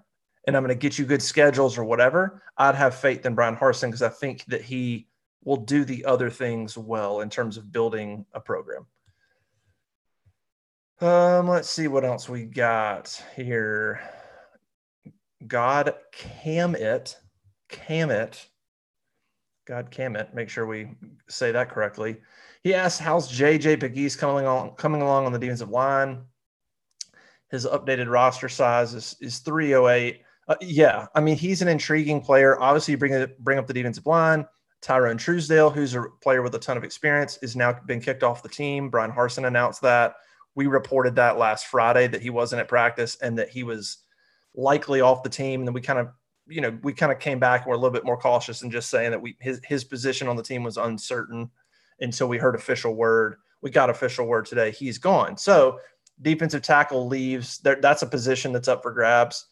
and 0.46 0.56
I'm 0.56 0.62
going 0.62 0.74
to 0.76 0.80
get 0.80 0.98
you 0.98 1.04
good 1.04 1.22
schedules 1.22 1.76
or 1.76 1.84
whatever, 1.84 2.42
I'd 2.56 2.76
have 2.76 2.94
faith 2.94 3.26
in 3.26 3.34
Bryan 3.34 3.56
Harsin 3.56 3.88
because 3.88 4.02
I 4.02 4.08
think 4.08 4.44
that 4.46 4.62
he 4.62 5.08
will 5.44 5.56
do 5.56 5.84
the 5.84 6.04
other 6.04 6.30
things 6.30 6.78
well 6.78 7.20
in 7.20 7.28
terms 7.28 7.56
of 7.56 7.72
building 7.72 8.24
a 8.32 8.40
program. 8.40 8.86
Um, 11.00 11.48
let's 11.48 11.68
see 11.68 11.88
what 11.88 12.04
else 12.04 12.28
we 12.28 12.44
got 12.44 13.20
here. 13.34 14.00
God 15.44 15.94
cam 16.12 16.76
it, 16.76 17.16
cam 17.68 18.10
it. 18.10 18.48
God 19.66 19.88
damn 19.90 20.14
it, 20.14 20.32
make 20.32 20.48
sure 20.48 20.64
we 20.64 20.90
say 21.28 21.50
that 21.50 21.70
correctly. 21.70 22.18
He 22.62 22.74
asked, 22.74 23.00
"How's 23.00 23.30
JJ 23.30 23.80
Pegues 23.80 24.16
coming 24.16 24.44
along 24.44 24.76
coming 24.76 25.02
along 25.02 25.26
on 25.26 25.32
the 25.32 25.38
defensive 25.38 25.70
line?" 25.70 26.24
His 27.50 27.66
updated 27.66 28.10
roster 28.10 28.48
size 28.48 28.94
is 28.94 29.16
is 29.20 29.38
308. 29.38 30.22
Uh, 30.48 30.54
yeah, 30.60 31.06
I 31.14 31.20
mean 31.20 31.36
he's 31.36 31.62
an 31.62 31.68
intriguing 31.68 32.20
player. 32.20 32.60
Obviously, 32.60 32.94
bring 32.94 33.26
bring 33.40 33.58
up 33.58 33.66
the 33.66 33.74
defensive 33.74 34.06
line. 34.06 34.46
Tyrone 34.82 35.16
Truesdale, 35.16 35.70
who's 35.70 35.94
a 35.94 36.04
player 36.20 36.42
with 36.42 36.54
a 36.56 36.58
ton 36.58 36.76
of 36.76 36.84
experience, 36.84 37.38
is 37.40 37.54
now 37.54 37.72
been 37.86 38.00
kicked 38.00 38.24
off 38.24 38.42
the 38.42 38.48
team. 38.48 38.90
Bryan 38.90 39.12
Harsin 39.12 39.46
announced 39.46 39.80
that. 39.82 40.16
We 40.56 40.66
reported 40.66 41.14
that 41.16 41.38
last 41.38 41.66
Friday 41.66 42.08
that 42.08 42.20
he 42.20 42.30
wasn't 42.30 42.60
at 42.60 42.68
practice 42.68 43.16
and 43.22 43.38
that 43.38 43.48
he 43.48 43.62
was 43.62 43.98
likely 44.54 45.00
off 45.00 45.22
the 45.22 45.30
team. 45.30 45.60
And 45.60 45.68
then 45.68 45.72
we 45.72 45.80
kind 45.80 46.00
of, 46.00 46.08
you 46.48 46.60
know, 46.60 46.76
we 46.82 46.92
kind 46.92 47.12
of 47.12 47.20
came 47.20 47.38
back 47.38 47.62
and 47.62 47.70
we're 47.70 47.76
a 47.76 47.78
little 47.78 47.92
bit 47.92 48.04
more 48.04 48.18
cautious 48.18 48.62
and 48.62 48.72
just 48.72 48.90
saying 48.90 49.12
that 49.12 49.22
we 49.22 49.36
his 49.40 49.60
his 49.64 49.84
position 49.84 50.26
on 50.26 50.36
the 50.36 50.42
team 50.42 50.64
was 50.64 50.76
uncertain 50.76 51.48
until 52.02 52.28
we 52.28 52.38
heard 52.38 52.54
official 52.54 52.94
word. 52.94 53.36
We 53.62 53.70
got 53.70 53.90
official 53.90 54.26
word 54.26 54.46
today. 54.46 54.70
He's 54.70 54.98
gone. 54.98 55.36
So 55.36 55.78
defensive 56.20 56.62
tackle 56.62 57.06
leaves. 57.06 57.58
That's 57.58 58.02
a 58.02 58.06
position 58.06 58.52
that's 58.52 58.68
up 58.68 58.82
for 58.82 58.92
grabs. 58.92 59.46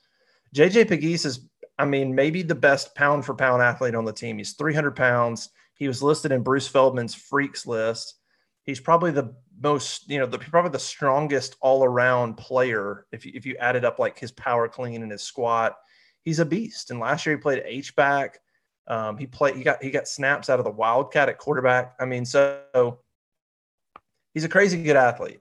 JJ 0.54 0.88
Pegues 0.88 1.24
is 1.24 1.48
I 1.80 1.86
mean, 1.86 2.14
maybe 2.14 2.42
the 2.42 2.54
best 2.54 2.94
pound 2.94 3.24
for 3.24 3.34
pound 3.34 3.62
athlete 3.62 3.94
on 3.94 4.04
the 4.04 4.12
team. 4.12 4.36
He's 4.36 4.52
300 4.52 4.94
pounds. 4.94 5.48
He 5.74 5.88
was 5.88 6.02
listed 6.02 6.30
in 6.30 6.42
Bruce 6.42 6.68
Feldman's 6.68 7.14
freaks 7.14 7.66
list. 7.66 8.16
He's 8.64 8.80
probably 8.80 9.12
the 9.12 9.34
most, 9.58 10.08
you 10.10 10.18
know, 10.18 10.26
the, 10.26 10.38
probably 10.38 10.72
the 10.72 10.78
strongest 10.78 11.56
all 11.62 11.82
around 11.82 12.36
player. 12.36 13.06
If 13.12 13.24
you, 13.24 13.32
if 13.34 13.46
you 13.46 13.56
added 13.56 13.86
up 13.86 13.98
like 13.98 14.18
his 14.18 14.30
power 14.30 14.68
clean 14.68 15.02
and 15.02 15.10
his 15.10 15.22
squat, 15.22 15.74
he's 16.20 16.38
a 16.38 16.44
beast. 16.44 16.90
And 16.90 17.00
last 17.00 17.24
year 17.24 17.36
he 17.36 17.40
played 17.40 17.62
H 17.64 17.96
back. 17.96 18.40
Um, 18.90 19.16
he 19.16 19.26
played, 19.26 19.54
he 19.54 19.62
got, 19.62 19.82
he 19.82 19.90
got 19.90 20.08
snaps 20.08 20.50
out 20.50 20.58
of 20.58 20.64
the 20.64 20.70
Wildcat 20.70 21.28
at 21.28 21.38
quarterback. 21.38 21.94
I 22.00 22.04
mean, 22.04 22.24
so 22.24 22.98
he's 24.34 24.44
a 24.44 24.48
crazy 24.48 24.82
good 24.82 24.96
athlete. 24.96 25.40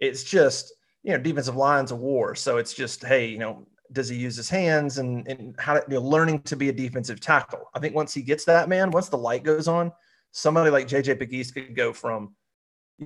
It's 0.00 0.24
just, 0.24 0.72
you 1.04 1.12
know, 1.12 1.18
defensive 1.18 1.54
line's 1.54 1.92
a 1.92 1.96
war. 1.96 2.34
So 2.34 2.56
it's 2.56 2.74
just, 2.74 3.04
hey, 3.04 3.26
you 3.26 3.38
know, 3.38 3.66
does 3.92 4.08
he 4.08 4.16
use 4.16 4.36
his 4.36 4.50
hands 4.50 4.98
and, 4.98 5.26
and 5.28 5.54
how 5.60 5.76
you 5.76 5.82
know, 5.94 6.00
learning 6.00 6.42
to 6.42 6.56
be 6.56 6.70
a 6.70 6.72
defensive 6.72 7.20
tackle. 7.20 7.70
I 7.72 7.78
think 7.78 7.94
once 7.94 8.12
he 8.12 8.22
gets 8.22 8.44
that, 8.46 8.68
man, 8.68 8.90
once 8.90 9.08
the 9.08 9.18
light 9.18 9.44
goes 9.44 9.68
on, 9.68 9.92
somebody 10.32 10.70
like 10.70 10.88
JJ 10.88 11.20
Pegues 11.20 11.52
could 11.52 11.76
go 11.76 11.92
from, 11.92 12.34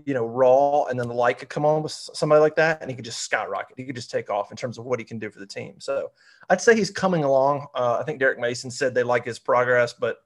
you 0.05 0.15
know, 0.15 0.26
raw 0.26 0.85
and 0.85 0.99
then 0.99 1.09
the 1.09 1.15
light 1.15 1.38
could 1.38 1.49
come 1.49 1.65
on 1.65 1.83
with 1.83 1.93
somebody 1.93 2.41
like 2.41 2.57
that 2.57 2.81
and 2.83 2.91
he 2.91 2.97
could 2.97 3.05
just 3.05 3.21
skyrocket. 3.21 3.79
He 3.79 3.85
could 3.85 3.97
just 3.97 4.11
take 4.11 4.31
off 4.31 4.50
in 4.50 4.57
terms 4.57 4.79
of 4.79 4.85
what 4.85 4.99
he 4.99 5.05
can 5.05 5.19
do 5.19 5.31
for 5.31 5.38
the 5.38 5.47
team. 5.47 5.76
So 5.79 6.11
I'd 6.50 6.61
say 6.61 6.75
he's 6.75 6.91
coming 6.91 7.25
along. 7.25 7.67
Uh, 7.75 7.99
I 8.00 8.05
think 8.05 8.19
Derek 8.19 8.38
Mason 8.38 8.71
said 8.71 8.95
they 8.95 9.03
like 9.03 9.25
his 9.25 9.38
progress, 9.38 9.93
but 9.93 10.19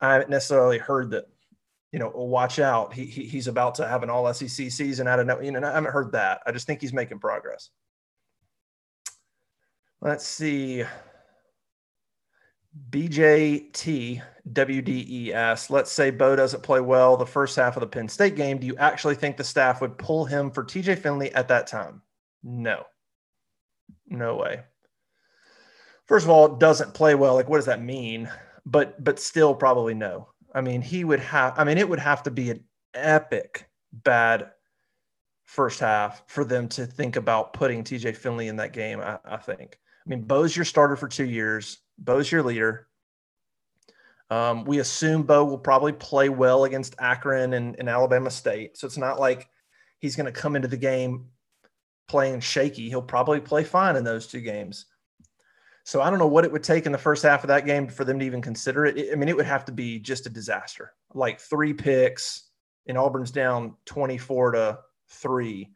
I 0.00 0.12
haven't 0.12 0.30
necessarily 0.30 0.78
heard 0.78 1.10
that, 1.10 1.24
you 1.92 1.98
know, 1.98 2.10
watch 2.14 2.58
out. 2.58 2.92
He, 2.92 3.06
he 3.06 3.24
he's 3.24 3.48
about 3.48 3.74
to 3.76 3.88
have 3.88 4.02
an 4.02 4.10
all 4.10 4.32
SEC 4.32 4.70
season. 4.70 5.08
I 5.08 5.16
don't 5.16 5.26
know. 5.26 5.40
You 5.40 5.50
know, 5.50 5.66
I 5.66 5.72
haven't 5.72 5.92
heard 5.92 6.12
that. 6.12 6.42
I 6.46 6.52
just 6.52 6.66
think 6.66 6.80
he's 6.80 6.92
making 6.92 7.18
progress. 7.18 7.70
Let's 10.00 10.26
see. 10.26 10.84
BJT 12.90 14.22
WDES. 14.52 15.70
Let's 15.70 15.92
say 15.92 16.10
Bo 16.10 16.36
doesn't 16.36 16.62
play 16.62 16.80
well 16.80 17.16
the 17.16 17.26
first 17.26 17.56
half 17.56 17.76
of 17.76 17.80
the 17.80 17.86
Penn 17.86 18.08
State 18.08 18.36
game. 18.36 18.58
Do 18.58 18.66
you 18.66 18.76
actually 18.76 19.14
think 19.14 19.36
the 19.36 19.44
staff 19.44 19.80
would 19.80 19.98
pull 19.98 20.24
him 20.24 20.50
for 20.50 20.64
TJ 20.64 20.98
Finley 20.98 21.32
at 21.34 21.48
that 21.48 21.66
time? 21.66 22.02
No. 22.42 22.84
No 24.06 24.36
way. 24.36 24.62
First 26.06 26.24
of 26.24 26.30
all, 26.30 26.56
doesn't 26.56 26.94
play 26.94 27.14
well. 27.14 27.34
Like, 27.34 27.48
what 27.48 27.58
does 27.58 27.66
that 27.66 27.82
mean? 27.82 28.30
But 28.64 29.02
but 29.02 29.20
still 29.20 29.54
probably 29.54 29.94
no. 29.94 30.28
I 30.54 30.60
mean, 30.60 30.80
he 30.80 31.04
would 31.04 31.20
have 31.20 31.58
I 31.58 31.64
mean, 31.64 31.78
it 31.78 31.88
would 31.88 31.98
have 31.98 32.22
to 32.24 32.30
be 32.30 32.50
an 32.50 32.64
epic 32.94 33.68
bad 33.92 34.50
first 35.44 35.80
half 35.80 36.22
for 36.26 36.44
them 36.44 36.68
to 36.68 36.86
think 36.86 37.16
about 37.16 37.54
putting 37.54 37.82
TJ 37.82 38.16
Finley 38.16 38.48
in 38.48 38.56
that 38.56 38.72
game, 38.72 39.00
I, 39.00 39.18
I 39.24 39.36
think. 39.38 39.78
I 40.06 40.10
mean, 40.10 40.22
Bo's 40.22 40.54
your 40.54 40.64
starter 40.64 40.96
for 40.96 41.08
two 41.08 41.24
years. 41.24 41.78
Bo's 41.98 42.30
your 42.30 42.42
leader. 42.42 42.86
Um, 44.30 44.64
we 44.64 44.78
assume 44.78 45.22
Bo 45.22 45.44
will 45.44 45.58
probably 45.58 45.92
play 45.92 46.28
well 46.28 46.64
against 46.64 46.94
Akron 46.98 47.54
and, 47.54 47.76
and 47.78 47.88
Alabama 47.88 48.30
State. 48.30 48.76
So 48.76 48.86
it's 48.86 48.98
not 48.98 49.18
like 49.18 49.48
he's 50.00 50.16
going 50.16 50.26
to 50.26 50.40
come 50.40 50.54
into 50.54 50.68
the 50.68 50.76
game 50.76 51.26
playing 52.08 52.40
shaky. 52.40 52.88
He'll 52.88 53.02
probably 53.02 53.40
play 53.40 53.64
fine 53.64 53.96
in 53.96 54.04
those 54.04 54.26
two 54.26 54.40
games. 54.40 54.86
So 55.84 56.02
I 56.02 56.10
don't 56.10 56.18
know 56.18 56.26
what 56.26 56.44
it 56.44 56.52
would 56.52 56.62
take 56.62 56.84
in 56.84 56.92
the 56.92 56.98
first 56.98 57.22
half 57.22 57.44
of 57.44 57.48
that 57.48 57.64
game 57.64 57.88
for 57.88 58.04
them 58.04 58.18
to 58.18 58.26
even 58.26 58.42
consider 58.42 58.84
it. 58.84 59.08
I 59.10 59.14
mean, 59.14 59.28
it 59.28 59.36
would 59.36 59.46
have 59.46 59.64
to 59.66 59.72
be 59.72 59.98
just 59.98 60.26
a 60.26 60.30
disaster, 60.30 60.92
like 61.14 61.40
three 61.40 61.72
picks, 61.72 62.50
and 62.86 62.98
Auburn's 62.98 63.30
down 63.30 63.74
24 63.86 64.52
to 64.52 64.78
three 65.08 65.70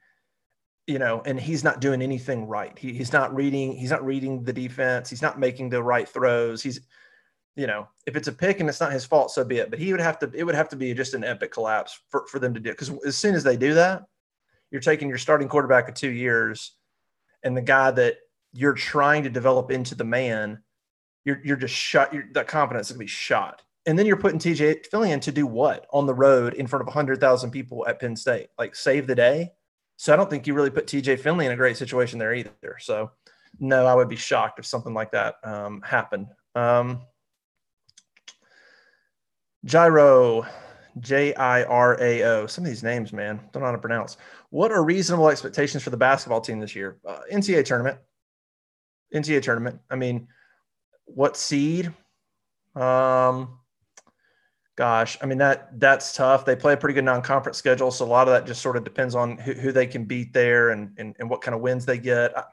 you 0.93 0.99
know, 0.99 1.23
and 1.25 1.41
he's 1.41 1.65
not 1.65 1.81
doing 1.81 2.03
anything 2.03 2.47
right. 2.47 2.79
He, 2.79 2.93
he's 2.93 3.15
not 3.15 3.35
reading. 3.35 3.75
He's 3.75 3.91
not 3.91 4.05
reading 4.05 4.45
the 4.45 4.53
defense. 4.53 5.09
He's 5.09 5.23
not 5.23 5.39
making 5.39 5.71
the 5.71 5.83
right 5.83 6.07
throws. 6.07 6.63
He's, 6.63 6.81
you 7.57 7.67
know, 7.67 7.89
if 8.07 8.15
it's 8.15 8.29
a 8.29 8.33
pick 8.33 8.61
and 8.61 8.69
it's 8.69 8.81
not 8.81 8.93
his 8.93 9.07
fault, 9.07 9.31
so 9.31 9.43
be 9.43 9.57
it. 9.57 9.71
But 9.71 9.79
he 9.79 9.91
would 9.91 10.03
have 10.03 10.19
to. 10.19 10.31
It 10.35 10.45
would 10.45 10.55
have 10.55 10.69
to 10.69 10.77
be 10.77 10.93
just 10.93 11.15
an 11.15 11.25
epic 11.25 11.51
collapse 11.51 11.99
for, 12.11 12.27
for 12.27 12.39
them 12.39 12.53
to 12.53 12.61
do. 12.61 12.73
Because 12.73 12.91
as 13.07 13.17
soon 13.17 13.35
as 13.35 13.43
they 13.43 13.57
do 13.57 13.73
that, 13.73 14.03
you're 14.71 14.83
taking 14.83 15.09
your 15.09 15.17
starting 15.17 15.49
quarterback 15.49 15.89
of 15.89 15.95
two 15.95 16.11
years, 16.11 16.73
and 17.43 17.57
the 17.57 17.63
guy 17.63 17.91
that 17.91 18.17
you're 18.53 18.75
trying 18.75 19.23
to 19.23 19.31
develop 19.31 19.71
into 19.71 19.95
the 19.95 20.05
man, 20.05 20.63
you're 21.25 21.41
you're 21.43 21.57
just 21.57 21.75
shot. 21.75 22.13
You're, 22.13 22.25
that 22.33 22.49
confidence 22.49 22.89
is 22.89 22.93
gonna 22.93 23.01
be 23.01 23.07
shot. 23.07 23.63
And 23.87 23.99
then 23.99 24.05
you're 24.05 24.19
putting 24.19 24.39
TJ 24.39 24.87
Finley 24.91 25.11
in 25.11 25.21
to 25.21 25.33
do 25.33 25.47
what 25.47 25.87
on 25.91 26.05
the 26.05 26.15
road 26.15 26.53
in 26.53 26.69
front 26.69 26.83
of 26.83 26.87
100,000 26.87 27.51
people 27.51 27.85
at 27.89 27.99
Penn 27.99 28.15
State? 28.15 28.49
Like 28.57 28.77
save 28.77 29.09
the 29.09 29.15
day? 29.15 29.51
So 30.03 30.13
I 30.13 30.17
don't 30.17 30.29
think 30.29 30.49
you 30.49 30.55
really 30.55 30.69
put 30.69 30.89
TJ 30.89 31.21
Finley 31.21 31.47
in 31.47 31.53
a 31.53 31.57
great 31.57 31.77
situation 31.77 32.19
there 32.19 32.35
either. 32.35 32.77
So 32.81 33.13
no, 33.61 33.87
I 33.87 33.95
would 33.95 34.09
be 34.09 34.17
shocked 34.17 34.59
if 34.59 34.67
something 34.67 34.93
like 34.93 35.13
that 35.13 35.37
um, 35.45 35.81
happened. 35.83 36.27
Um, 36.57 37.03
Gyro, 39.65 40.45
J 40.99 41.35
I 41.35 41.63
R 41.63 41.97
A 42.01 42.23
O. 42.25 42.47
Some 42.49 42.65
of 42.65 42.69
these 42.69 42.83
names, 42.83 43.13
man, 43.13 43.49
don't 43.53 43.61
know 43.63 43.67
how 43.67 43.71
to 43.71 43.79
pronounce. 43.79 44.17
What 44.51 44.73
are 44.73 44.83
reasonable 44.83 45.29
expectations 45.29 45.85
for 45.85 45.91
the 45.91 45.97
basketball 45.97 46.41
team 46.41 46.59
this 46.59 46.75
year? 46.75 46.99
Uh, 47.07 47.21
NCAA 47.33 47.65
tournament. 47.65 47.99
NCAA 49.15 49.41
tournament. 49.41 49.79
I 49.89 49.95
mean, 49.95 50.27
what 51.05 51.37
seed? 51.37 51.93
Um, 52.75 53.61
Gosh, 54.77 55.19
I 55.21 55.27
mean 55.27 55.39
that 55.39 55.79
that's 55.79 56.15
tough. 56.15 56.47
They 56.47 56.57
play 56.57 56.73
a 56.73 56.77
pretty 56.79 56.95
good 56.95 57.05
non-conference 57.05 57.59
schedule, 57.59 57.91
so 57.91 58.07
a 58.07 58.07
lot 58.07 58.27
of 58.27 58.33
that 58.33 58.47
just 58.47 58.63
sort 58.63 58.77
of 58.77 58.85
depends 58.85 59.15
on 59.15 59.37
who, 59.37 59.53
who 59.53 59.71
they 59.71 59.87
can 59.87 60.07
beat 60.07 60.33
there 60.33 60.71
and, 60.71 60.95
and 60.97 61.15
and 61.19 61.29
what 61.29 61.43
kind 61.43 61.55
of 61.55 61.61
wins 61.61 61.85
they 61.85 61.99
get. 61.99 62.37
I, 62.37 62.45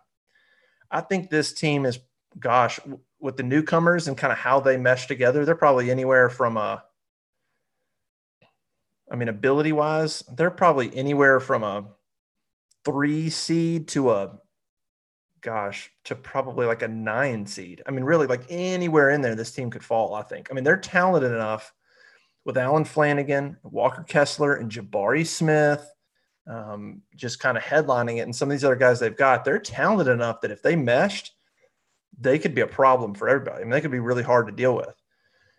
I 0.92 1.02
think 1.02 1.30
this 1.30 1.54
team 1.54 1.86
is, 1.86 2.00
gosh, 2.38 2.78
with 3.22 3.38
the 3.38 3.44
newcomers 3.44 4.08
and 4.10 4.18
kind 4.18 4.34
of 4.34 4.40
how 4.40 4.60
they 4.60 4.76
mesh 4.76 5.08
together, 5.08 5.46
they're 5.46 5.56
probably 5.56 5.90
anywhere 5.92 6.30
from 6.30 6.58
a, 6.58 6.84
I 9.10 9.16
mean, 9.16 9.30
ability 9.30 9.72
wise, 9.72 10.22
they're 10.36 10.52
probably 10.52 10.94
anywhere 10.96 11.40
from 11.40 11.64
a 11.64 11.86
three 12.84 13.30
seed 13.30 13.88
to 13.90 14.12
a 14.12 14.40
gosh, 15.42 15.90
to 16.04 16.16
probably 16.16 16.66
like 16.66 16.82
a 16.82 16.88
nine 16.90 17.46
seed. 17.46 17.82
I 17.88 17.92
mean, 17.92 18.04
really, 18.04 18.28
like 18.28 18.44
anywhere 18.50 19.12
in 19.12 19.22
there, 19.22 19.36
this 19.36 19.54
team 19.54 19.70
could 19.72 19.86
fall. 19.86 20.16
I 20.16 20.24
think. 20.24 20.50
I 20.52 20.54
mean, 20.54 20.66
they're 20.66 20.76
talented 20.76 21.32
enough 21.32 21.72
with 22.46 22.58
Allen 22.58 22.86
Flanagan, 22.86 23.58
Walker 23.64 24.04
Kessler, 24.04 24.56
and 24.56 24.72
Jabari 24.72 25.26
Smith, 25.26 25.88
um, 26.48 27.02
just 27.16 27.40
kind 27.40 27.58
of 27.58 27.64
headlining 27.64 28.18
it. 28.18 28.22
And 28.22 28.36
some 28.36 28.50
of 28.50 28.52
these 28.52 28.64
other 28.64 28.76
guys 28.76 29.00
they've 29.00 29.16
got, 29.16 29.46
they're 29.46 29.60
talented 29.60 30.08
enough 30.08 30.42
that 30.42 30.52
if 30.52 30.62
they 30.62 30.76
meshed, 30.76 31.32
they 32.20 32.40
could 32.40 32.56
be 32.56 32.62
a 32.62 32.68
problem 32.68 33.14
for 33.14 33.30
everybody. 33.30 33.58
I 33.58 33.62
mean, 33.62 33.70
they 33.70 33.82
could 33.82 33.92
be 33.92 34.00
really 34.00 34.24
hard 34.24 34.48
to 34.48 34.54
deal 34.54 34.76
with. 34.76 34.96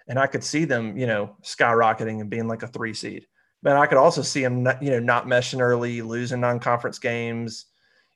And 0.08 0.18
I 0.18 0.26
could 0.26 0.42
see 0.42 0.64
them, 0.64 0.96
you 0.96 1.06
know, 1.06 1.37
skyrocketing 1.42 2.20
and 2.20 2.28
being 2.28 2.49
like 2.49 2.62
a 2.62 2.66
three 2.66 2.94
seed. 2.94 3.26
But 3.62 3.76
I 3.76 3.87
could 3.87 3.99
also 3.99 4.22
see 4.22 4.42
them, 4.42 4.62
not, 4.62 4.82
you 4.82 4.90
know, 4.90 4.99
not 4.99 5.26
meshing 5.26 5.60
early, 5.60 6.02
losing 6.02 6.40
non-conference 6.40 6.99
games, 6.99 7.66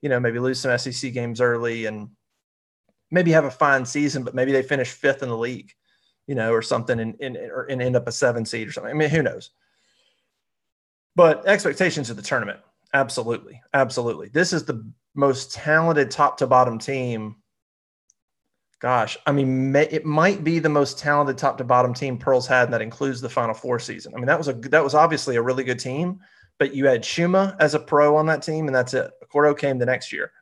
you 0.01 0.09
know, 0.09 0.19
maybe 0.19 0.39
lose 0.39 0.59
some 0.59 0.77
SEC 0.77 1.13
games 1.13 1.41
early, 1.41 1.85
and 1.87 2.09
maybe 3.11 3.31
have 3.31 3.45
a 3.45 3.51
fine 3.51 3.85
season, 3.85 4.25
but 4.25 4.35
maybe 4.35 4.53
they 4.53 4.63
finish 4.63 4.91
fifth 4.91 5.23
in 5.23 5.29
the 5.29 5.37
league 5.37 5.73
you 6.27 6.35
know, 6.35 6.53
or 6.53 6.63
something 6.63 7.01
and, 7.01 7.17
and, 7.21 7.37
or, 7.37 7.65
and 7.65 7.83
end 7.83 7.97
up 7.97 8.09
a 8.09 8.13
seven 8.13 8.45
seed 8.45 8.69
or 8.69 8.73
something. 8.73 8.91
I 8.91 8.95
mean, 8.95 9.11
who 9.11 9.23
knows? 9.23 9.51
But 11.17 11.47
expectations 11.47 12.11
of 12.11 12.17
the 12.17 12.23
tournament, 12.23 12.61
absolutely. 12.93 13.61
Absolutely. 13.73 14.29
This 14.29 14.53
is 14.53 14.65
the 14.65 14.85
most 15.15 15.53
talented 15.53 16.11
top 16.11 16.39
to 16.39 16.47
bottom 16.47 16.79
team. 16.79 17.37
Gosh, 18.81 19.17
I 19.27 19.33
mean, 19.33 19.73
may, 19.73 19.85
it 19.85 20.05
might 20.05 20.45
be 20.45 20.59
the 20.59 20.69
most 20.69 20.99
talented 20.99 21.39
top 21.39 21.57
to 21.59 21.65
bottom 21.65 21.95
team 21.95 22.19
Pearls 22.19 22.47
had, 22.47 22.65
and 22.65 22.73
that 22.75 22.83
includes 22.83 23.21
the 23.21 23.31
Final 23.31 23.55
Four 23.55 23.79
season. 23.79 24.13
I 24.15 24.19
mean, 24.19 24.27
that 24.27 24.37
was 24.37 24.49
a 24.49 24.53
that 24.53 24.85
was 24.85 24.95
obviously 24.95 25.37
a 25.37 25.43
really 25.43 25.65
good 25.65 25.79
team, 25.79 26.21
but 26.59 26.75
you 26.75 26.87
had 26.87 27.03
Chuma 27.03 27.57
as 27.61 27.75
a 27.75 27.79
pro 27.79 28.17
on 28.17 28.27
that 28.27 28.43
team, 28.43 28.67
and 28.67 28.75
that's 28.75 28.93
it. 28.93 29.11
Okoro 29.25 29.57
came 29.57 29.79
the 29.79 29.87
next 29.87 30.13
year. 30.13 30.33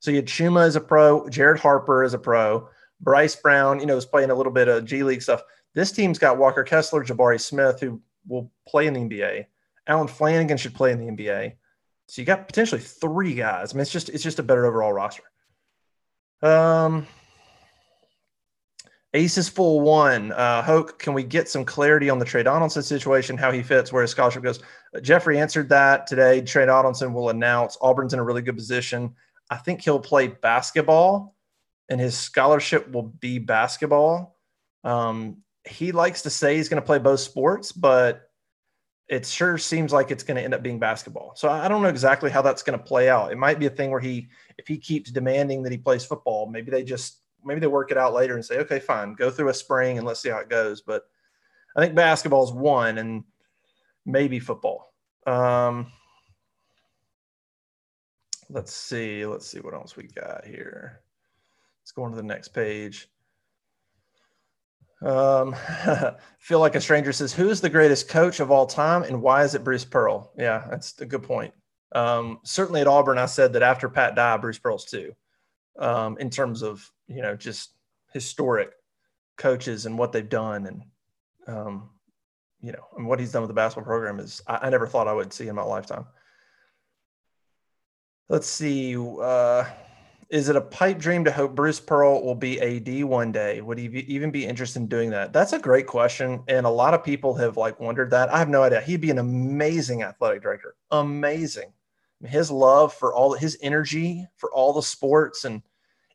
So 0.00 0.10
you 0.10 0.16
had 0.16 0.26
Chuma 0.26 0.66
as 0.66 0.74
a 0.74 0.80
pro, 0.80 1.28
Jared 1.28 1.60
Harper 1.60 2.02
as 2.02 2.14
a 2.14 2.18
pro, 2.18 2.68
Bryce 3.02 3.36
Brown, 3.36 3.80
you 3.80 3.86
know, 3.86 3.96
is 3.96 4.06
playing 4.06 4.30
a 4.30 4.34
little 4.34 4.52
bit 4.52 4.68
of 4.68 4.84
G 4.84 5.02
League 5.02 5.22
stuff. 5.22 5.42
This 5.74 5.92
team's 5.92 6.18
got 6.18 6.38
Walker 6.38 6.62
Kessler, 6.62 7.04
Jabari 7.04 7.40
Smith, 7.40 7.80
who 7.80 8.00
will 8.26 8.50
play 8.66 8.86
in 8.86 8.94
the 8.94 9.00
NBA. 9.00 9.46
Allen 9.86 10.08
Flanagan 10.08 10.56
should 10.56 10.74
play 10.74 10.92
in 10.92 10.98
the 10.98 11.06
NBA. 11.06 11.54
So 12.06 12.20
you 12.20 12.26
got 12.26 12.46
potentially 12.46 12.80
three 12.80 13.34
guys. 13.34 13.72
I 13.72 13.74
mean, 13.74 13.82
it's 13.82 13.90
just 13.90 14.08
it's 14.08 14.22
just 14.22 14.38
a 14.38 14.42
better 14.42 14.66
overall 14.66 14.92
roster. 14.92 15.22
Um, 16.42 17.06
Ace 19.14 19.36
is 19.36 19.48
full 19.48 19.80
one. 19.80 20.32
Uh, 20.32 20.62
Hoke, 20.62 20.98
can 20.98 21.12
we 21.12 21.22
get 21.22 21.48
some 21.48 21.64
clarity 21.64 22.08
on 22.08 22.18
the 22.18 22.24
Tre 22.24 22.42
Donaldson 22.42 22.82
situation, 22.82 23.36
how 23.36 23.50
he 23.50 23.62
fits, 23.62 23.92
where 23.92 24.02
his 24.02 24.10
scholarship 24.10 24.42
goes? 24.42 24.60
Uh, 24.94 25.00
Jeffrey 25.00 25.38
answered 25.38 25.68
that 25.68 26.06
today. 26.06 26.40
Tre 26.40 26.66
Donaldson 26.66 27.12
will 27.12 27.28
announce 27.28 27.76
Auburn's 27.80 28.14
in 28.14 28.18
a 28.18 28.24
really 28.24 28.42
good 28.42 28.56
position. 28.56 29.14
I 29.50 29.56
think 29.56 29.82
he'll 29.82 30.00
play 30.00 30.28
basketball, 30.28 31.34
and 31.92 32.00
his 32.00 32.16
scholarship 32.18 32.90
will 32.90 33.02
be 33.02 33.38
basketball. 33.38 34.38
Um, 34.82 35.42
he 35.68 35.92
likes 35.92 36.22
to 36.22 36.30
say 36.30 36.56
he's 36.56 36.68
going 36.68 36.82
to 36.82 36.86
play 36.86 36.98
both 36.98 37.20
sports, 37.20 37.70
but 37.70 38.30
it 39.08 39.26
sure 39.26 39.58
seems 39.58 39.92
like 39.92 40.10
it's 40.10 40.24
going 40.24 40.36
to 40.36 40.42
end 40.42 40.54
up 40.54 40.62
being 40.62 40.78
basketball. 40.78 41.34
So 41.36 41.50
I 41.50 41.68
don't 41.68 41.82
know 41.82 41.88
exactly 41.88 42.30
how 42.30 42.40
that's 42.40 42.62
going 42.62 42.78
to 42.78 42.84
play 42.84 43.10
out. 43.10 43.30
It 43.30 43.36
might 43.36 43.58
be 43.58 43.66
a 43.66 43.70
thing 43.70 43.90
where 43.90 44.00
he, 44.00 44.28
if 44.56 44.66
he 44.66 44.78
keeps 44.78 45.10
demanding 45.10 45.62
that 45.62 45.70
he 45.70 45.78
plays 45.78 46.04
football, 46.04 46.48
maybe 46.48 46.70
they 46.70 46.82
just 46.82 47.18
maybe 47.44 47.60
they 47.60 47.66
work 47.66 47.90
it 47.90 47.98
out 47.98 48.14
later 48.14 48.34
and 48.34 48.44
say, 48.44 48.58
okay, 48.58 48.78
fine, 48.78 49.12
go 49.12 49.30
through 49.30 49.50
a 49.50 49.54
spring 49.54 49.98
and 49.98 50.06
let's 50.06 50.20
see 50.20 50.30
how 50.30 50.38
it 50.38 50.48
goes. 50.48 50.80
But 50.80 51.02
I 51.76 51.82
think 51.82 51.94
basketball 51.94 52.44
is 52.44 52.52
one 52.52 52.96
and 52.96 53.24
maybe 54.06 54.40
football. 54.40 54.94
Um, 55.26 55.92
let's 58.48 58.72
see. 58.72 59.26
Let's 59.26 59.46
see 59.46 59.60
what 59.60 59.74
else 59.74 59.94
we 59.94 60.04
got 60.04 60.46
here. 60.46 61.01
Let's 61.92 61.96
go 61.96 62.04
on 62.04 62.10
to 62.12 62.16
the 62.16 62.22
next 62.22 62.48
page. 62.48 63.06
Um, 65.02 65.54
feel 66.38 66.58
like 66.58 66.74
a 66.74 66.80
stranger 66.80 67.12
says, 67.12 67.34
"Who 67.34 67.50
is 67.50 67.60
the 67.60 67.68
greatest 67.68 68.08
coach 68.08 68.40
of 68.40 68.50
all 68.50 68.64
time, 68.64 69.02
and 69.02 69.20
why 69.20 69.44
is 69.44 69.54
it 69.54 69.62
Bruce 69.62 69.84
Pearl?" 69.84 70.32
Yeah, 70.38 70.66
that's 70.70 70.98
a 71.02 71.04
good 71.04 71.22
point. 71.22 71.52
Um, 71.94 72.40
certainly 72.44 72.80
at 72.80 72.86
Auburn, 72.86 73.18
I 73.18 73.26
said 73.26 73.52
that 73.52 73.62
after 73.62 73.90
Pat 73.90 74.14
Dye, 74.14 74.38
Bruce 74.38 74.58
Pearl's 74.58 74.86
too 74.86 75.12
um, 75.78 76.16
in 76.16 76.30
terms 76.30 76.62
of 76.62 76.90
you 77.08 77.20
know 77.20 77.36
just 77.36 77.72
historic 78.14 78.70
coaches 79.36 79.84
and 79.84 79.98
what 79.98 80.12
they've 80.12 80.30
done 80.30 80.66
and 80.66 80.82
um, 81.46 81.90
you 82.62 82.72
know 82.72 82.86
and 82.96 83.06
what 83.06 83.20
he's 83.20 83.32
done 83.32 83.42
with 83.42 83.48
the 83.48 83.54
basketball 83.54 83.84
program 83.84 84.18
is 84.18 84.40
I, 84.46 84.60
I 84.62 84.70
never 84.70 84.86
thought 84.86 85.08
I 85.08 85.12
would 85.12 85.30
see 85.30 85.48
in 85.48 85.54
my 85.54 85.62
lifetime. 85.62 86.06
Let's 88.30 88.46
see. 88.46 88.96
Uh, 88.96 89.64
is 90.32 90.48
it 90.48 90.56
a 90.56 90.60
pipe 90.60 90.98
dream 90.98 91.24
to 91.24 91.30
hope 91.30 91.54
Bruce 91.54 91.78
Pearl 91.78 92.24
will 92.24 92.34
be 92.34 92.60
AD 92.60 93.04
one 93.04 93.30
day? 93.30 93.60
Would 93.60 93.78
he 93.78 93.86
be, 93.86 94.12
even 94.12 94.32
be 94.32 94.44
interested 94.44 94.80
in 94.80 94.88
doing 94.88 95.10
that? 95.10 95.32
That's 95.32 95.52
a 95.52 95.58
great 95.60 95.86
question, 95.86 96.42
and 96.48 96.66
a 96.66 96.70
lot 96.70 96.94
of 96.94 97.04
people 97.04 97.34
have 97.34 97.56
like 97.56 97.78
wondered 97.78 98.10
that. 98.10 98.32
I 98.32 98.38
have 98.38 98.48
no 98.48 98.64
idea. 98.64 98.80
He'd 98.80 99.00
be 99.00 99.10
an 99.10 99.18
amazing 99.18 100.02
athletic 100.02 100.42
director. 100.42 100.74
Amazing 100.90 101.72
his 102.26 102.50
love 102.50 102.94
for 102.94 103.14
all 103.14 103.34
his 103.34 103.58
energy 103.62 104.26
for 104.36 104.52
all 104.52 104.72
the 104.72 104.82
sports 104.82 105.44
and 105.44 105.62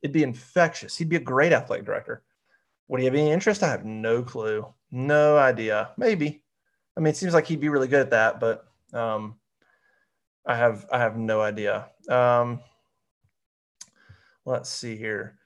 it'd 0.02 0.14
be 0.14 0.24
infectious. 0.24 0.96
He'd 0.96 1.10
be 1.10 1.16
a 1.16 1.22
great 1.22 1.54
athletic 1.54 1.86
director. 1.86 2.24
Would 2.88 3.00
he 3.00 3.06
have 3.06 3.16
any 3.16 3.32
interest? 3.32 3.64
I 3.64 3.70
have 3.70 3.86
no 3.86 4.24
clue. 4.24 4.66
No 4.92 5.38
idea. 5.38 5.92
Maybe. 5.98 6.42
I 6.96 7.00
mean, 7.00 7.12
it 7.12 7.18
seems 7.18 7.34
like 7.34 7.46
he'd 7.46 7.60
be 7.60 7.70
really 7.70 7.88
good 7.88 8.02
at 8.02 8.12
that, 8.12 8.40
but 8.40 8.66
um, 8.94 9.36
I 10.46 10.56
have 10.56 10.88
I 10.92 11.00
have 11.00 11.18
no 11.18 11.42
idea. 11.42 11.90
Um, 12.10 12.62
let's 14.48 14.70
see 14.70 14.96
here. 14.96 15.38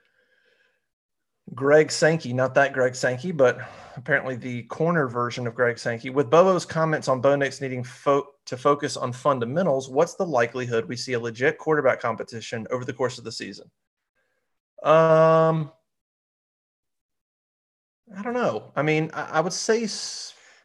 Greg 1.53 1.91
Sankey, 1.91 2.31
not 2.31 2.53
that 2.53 2.71
Greg 2.71 2.95
Sankey, 2.95 3.31
but 3.31 3.59
apparently 3.97 4.35
the 4.35 4.63
corner 4.63 5.07
version 5.09 5.47
of 5.47 5.55
Greg 5.55 5.77
Sankey. 5.77 6.09
With 6.09 6.29
Bobo's 6.29 6.65
comments 6.65 7.07
on 7.09 7.19
Bo 7.19 7.35
Nix 7.35 7.59
needing 7.59 7.83
fo- 7.83 8.27
to 8.45 8.55
focus 8.55 8.95
on 8.95 9.11
fundamentals, 9.11 9.89
what's 9.89 10.15
the 10.15 10.25
likelihood 10.25 10.87
we 10.87 10.95
see 10.95 11.13
a 11.13 11.19
legit 11.19 11.57
quarterback 11.57 11.99
competition 11.99 12.67
over 12.71 12.85
the 12.85 12.93
course 12.93 13.17
of 13.17 13.25
the 13.25 13.31
season? 13.31 13.69
Um, 14.83 15.71
I 18.15 18.21
don't 18.21 18.33
know. 18.33 18.71
I 18.75 18.81
mean, 18.83 19.09
I, 19.13 19.23
I 19.23 19.39
would 19.41 19.53
say 19.53 19.87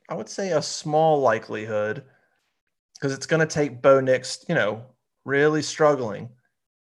I 0.09 0.15
would 0.15 0.29
say 0.29 0.53
a 0.53 0.63
small 0.63 1.21
likelihood 1.21 2.05
because 2.95 3.13
it's 3.13 3.27
going 3.27 3.41
to 3.41 3.47
take 3.47 3.83
Bo 3.83 4.01
Nix, 4.01 4.45
you 4.49 4.55
know, 4.55 4.85
really 5.25 5.63
struggling. 5.63 6.29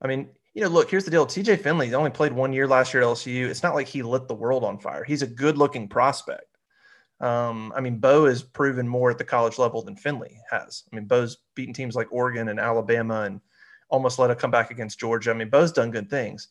I 0.02 0.08
mean, 0.08 0.30
you 0.54 0.62
know, 0.62 0.68
look, 0.68 0.90
here's 0.90 1.06
the 1.06 1.12
deal. 1.12 1.26
TJ 1.26 1.62
Finley 1.62 1.94
only 1.94 2.10
played 2.10 2.34
one 2.34 2.52
year 2.52 2.68
last 2.68 2.94
year 2.94 3.04
at 3.04 3.08
LSU. 3.08 3.48
It's 3.48 3.64
not 3.64 3.76
like 3.76 3.88
he 3.88 4.04
lit 4.04 4.28
the 4.28 4.36
world 4.36 4.64
on 4.64 4.78
fire. 4.78 5.04
He's 5.04 5.22
a 5.22 5.28
good 5.28 5.58
looking 5.58 5.88
prospect. 5.88 6.58
Um, 7.22 7.72
I 7.76 7.82
mean, 7.82 8.00
Bo 8.00 8.26
has 8.26 8.42
proven 8.42 8.88
more 8.88 9.12
at 9.12 9.18
the 9.18 9.24
college 9.24 9.60
level 9.60 9.82
than 9.82 9.96
Finley 9.96 10.38
has. 10.50 10.84
I 10.92 10.96
mean, 10.96 11.06
Bo's 11.06 11.38
beaten 11.56 11.74
teams 11.74 11.96
like 11.96 12.12
Oregon 12.12 12.50
and 12.50 12.60
Alabama 12.60 13.22
and 13.22 13.40
almost 13.90 14.20
let 14.20 14.32
a 14.32 14.36
comeback 14.36 14.72
against 14.72 15.00
Georgia. 15.00 15.30
I 15.30 15.34
mean, 15.34 15.50
Bo's 15.50 15.72
done 15.72 15.92
good 15.92 16.10
things. 16.10 16.48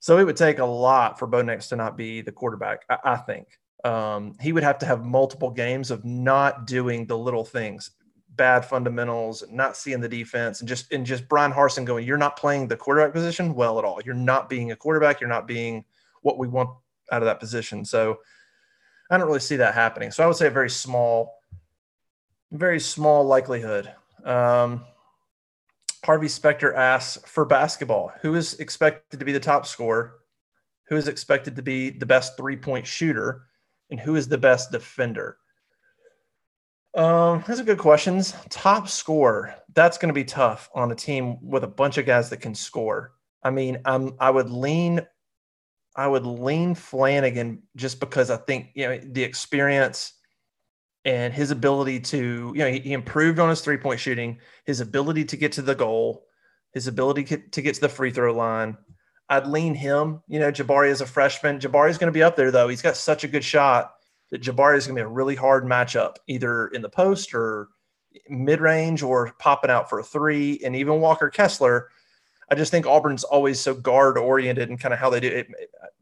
So 0.00 0.18
it 0.18 0.24
would 0.24 0.36
take 0.36 0.60
a 0.60 0.64
lot 0.64 1.18
for 1.18 1.26
Bo 1.26 1.42
Nix 1.42 1.68
to 1.68 1.76
not 1.76 1.96
be 1.96 2.20
the 2.20 2.32
quarterback, 2.32 2.84
I, 2.88 2.98
I 3.04 3.16
think. 3.16 3.48
Um, 3.84 4.36
he 4.40 4.52
would 4.52 4.62
have 4.62 4.78
to 4.78 4.86
have 4.86 5.04
multiple 5.04 5.50
games 5.50 5.90
of 5.90 6.04
not 6.04 6.66
doing 6.66 7.06
the 7.06 7.18
little 7.18 7.44
things 7.44 7.90
bad 8.38 8.64
fundamentals, 8.64 9.44
not 9.50 9.76
seeing 9.76 10.00
the 10.00 10.08
defense, 10.08 10.60
and 10.60 10.68
just 10.68 10.90
and 10.92 11.04
just 11.04 11.28
Bryan 11.28 11.52
Harsin 11.52 11.84
going, 11.84 12.06
you're 12.06 12.16
not 12.16 12.38
playing 12.38 12.68
the 12.68 12.76
quarterback 12.76 13.12
position 13.12 13.54
well 13.54 13.78
at 13.78 13.84
all. 13.84 14.00
You're 14.04 14.14
not 14.14 14.48
being 14.48 14.72
a 14.72 14.76
quarterback. 14.76 15.20
You're 15.20 15.28
not 15.28 15.46
being 15.46 15.84
what 16.22 16.38
we 16.38 16.48
want 16.48 16.70
out 17.12 17.22
of 17.22 17.26
that 17.26 17.40
position. 17.40 17.84
So 17.84 18.20
I 19.10 19.18
don't 19.18 19.26
really 19.26 19.40
see 19.40 19.56
that 19.56 19.74
happening. 19.74 20.10
So 20.10 20.24
I 20.24 20.26
would 20.26 20.36
say 20.36 20.46
a 20.46 20.50
very 20.50 20.70
small, 20.70 21.34
very 22.52 22.80
small 22.80 23.24
likelihood. 23.24 23.92
Um, 24.24 24.84
Harvey 26.04 26.28
Specter 26.28 26.74
asks 26.74 27.22
for 27.28 27.44
basketball, 27.44 28.12
who 28.20 28.34
is 28.34 28.54
expected 28.54 29.18
to 29.18 29.26
be 29.26 29.32
the 29.32 29.40
top 29.40 29.66
scorer? 29.66 30.14
Who 30.88 30.96
is 30.96 31.08
expected 31.08 31.56
to 31.56 31.62
be 31.62 31.90
the 31.90 32.06
best 32.06 32.36
three 32.36 32.56
point 32.56 32.86
shooter? 32.86 33.42
And 33.90 33.98
who 33.98 34.16
is 34.16 34.28
the 34.28 34.38
best 34.38 34.70
defender? 34.70 35.38
Um, 36.98 37.44
those 37.46 37.60
are 37.60 37.64
good 37.64 37.78
questions. 37.78 38.34
Top 38.50 38.88
score. 38.88 39.54
That's 39.72 39.98
going 39.98 40.08
to 40.08 40.14
be 40.14 40.24
tough 40.24 40.68
on 40.74 40.90
a 40.90 40.96
team 40.96 41.38
with 41.40 41.62
a 41.62 41.68
bunch 41.68 41.96
of 41.96 42.06
guys 42.06 42.28
that 42.30 42.38
can 42.38 42.56
score. 42.56 43.12
I 43.40 43.50
mean, 43.50 43.78
um, 43.84 44.16
I 44.18 44.30
would 44.30 44.50
lean, 44.50 45.06
I 45.94 46.08
would 46.08 46.26
lean 46.26 46.74
Flanagan 46.74 47.62
just 47.76 48.00
because 48.00 48.30
I 48.30 48.36
think 48.36 48.70
you 48.74 48.88
know 48.88 48.98
the 48.98 49.22
experience 49.22 50.14
and 51.04 51.32
his 51.32 51.52
ability 51.52 52.00
to, 52.00 52.52
you 52.56 52.64
know, 52.64 52.70
he, 52.70 52.80
he 52.80 52.92
improved 52.94 53.38
on 53.38 53.48
his 53.48 53.60
three 53.60 53.76
point 53.76 54.00
shooting, 54.00 54.40
his 54.64 54.80
ability 54.80 55.24
to 55.26 55.36
get 55.36 55.52
to 55.52 55.62
the 55.62 55.76
goal, 55.76 56.26
his 56.72 56.88
ability 56.88 57.38
to 57.52 57.62
get 57.62 57.74
to 57.74 57.80
the 57.80 57.88
free 57.88 58.10
throw 58.10 58.34
line. 58.34 58.76
I'd 59.28 59.46
lean 59.46 59.76
him. 59.76 60.20
You 60.26 60.40
know, 60.40 60.50
Jabari 60.50 60.90
is 60.90 61.00
a 61.00 61.06
freshman. 61.06 61.60
Jabari 61.60 61.90
is 61.90 61.98
going 61.98 62.12
to 62.12 62.18
be 62.18 62.24
up 62.24 62.34
there 62.34 62.50
though. 62.50 62.66
He's 62.66 62.82
got 62.82 62.96
such 62.96 63.22
a 63.22 63.28
good 63.28 63.44
shot 63.44 63.92
that 64.30 64.42
Jabari 64.42 64.76
is 64.76 64.86
going 64.86 64.96
to 64.96 65.02
be 65.02 65.06
a 65.06 65.08
really 65.08 65.34
hard 65.34 65.64
matchup, 65.64 66.16
either 66.26 66.68
in 66.68 66.82
the 66.82 66.88
post 66.88 67.34
or 67.34 67.68
mid 68.28 68.60
range 68.60 69.02
or 69.02 69.32
popping 69.38 69.70
out 69.70 69.88
for 69.88 70.00
a 70.00 70.04
three. 70.04 70.60
And 70.64 70.76
even 70.76 71.00
Walker 71.00 71.30
Kessler, 71.30 71.88
I 72.50 72.54
just 72.54 72.70
think 72.70 72.86
Auburn's 72.86 73.24
always 73.24 73.60
so 73.60 73.74
guard 73.74 74.18
oriented 74.18 74.68
and 74.68 74.80
kind 74.80 74.94
of 74.94 75.00
how 75.00 75.10
they 75.10 75.20
do 75.20 75.28
it. 75.28 75.48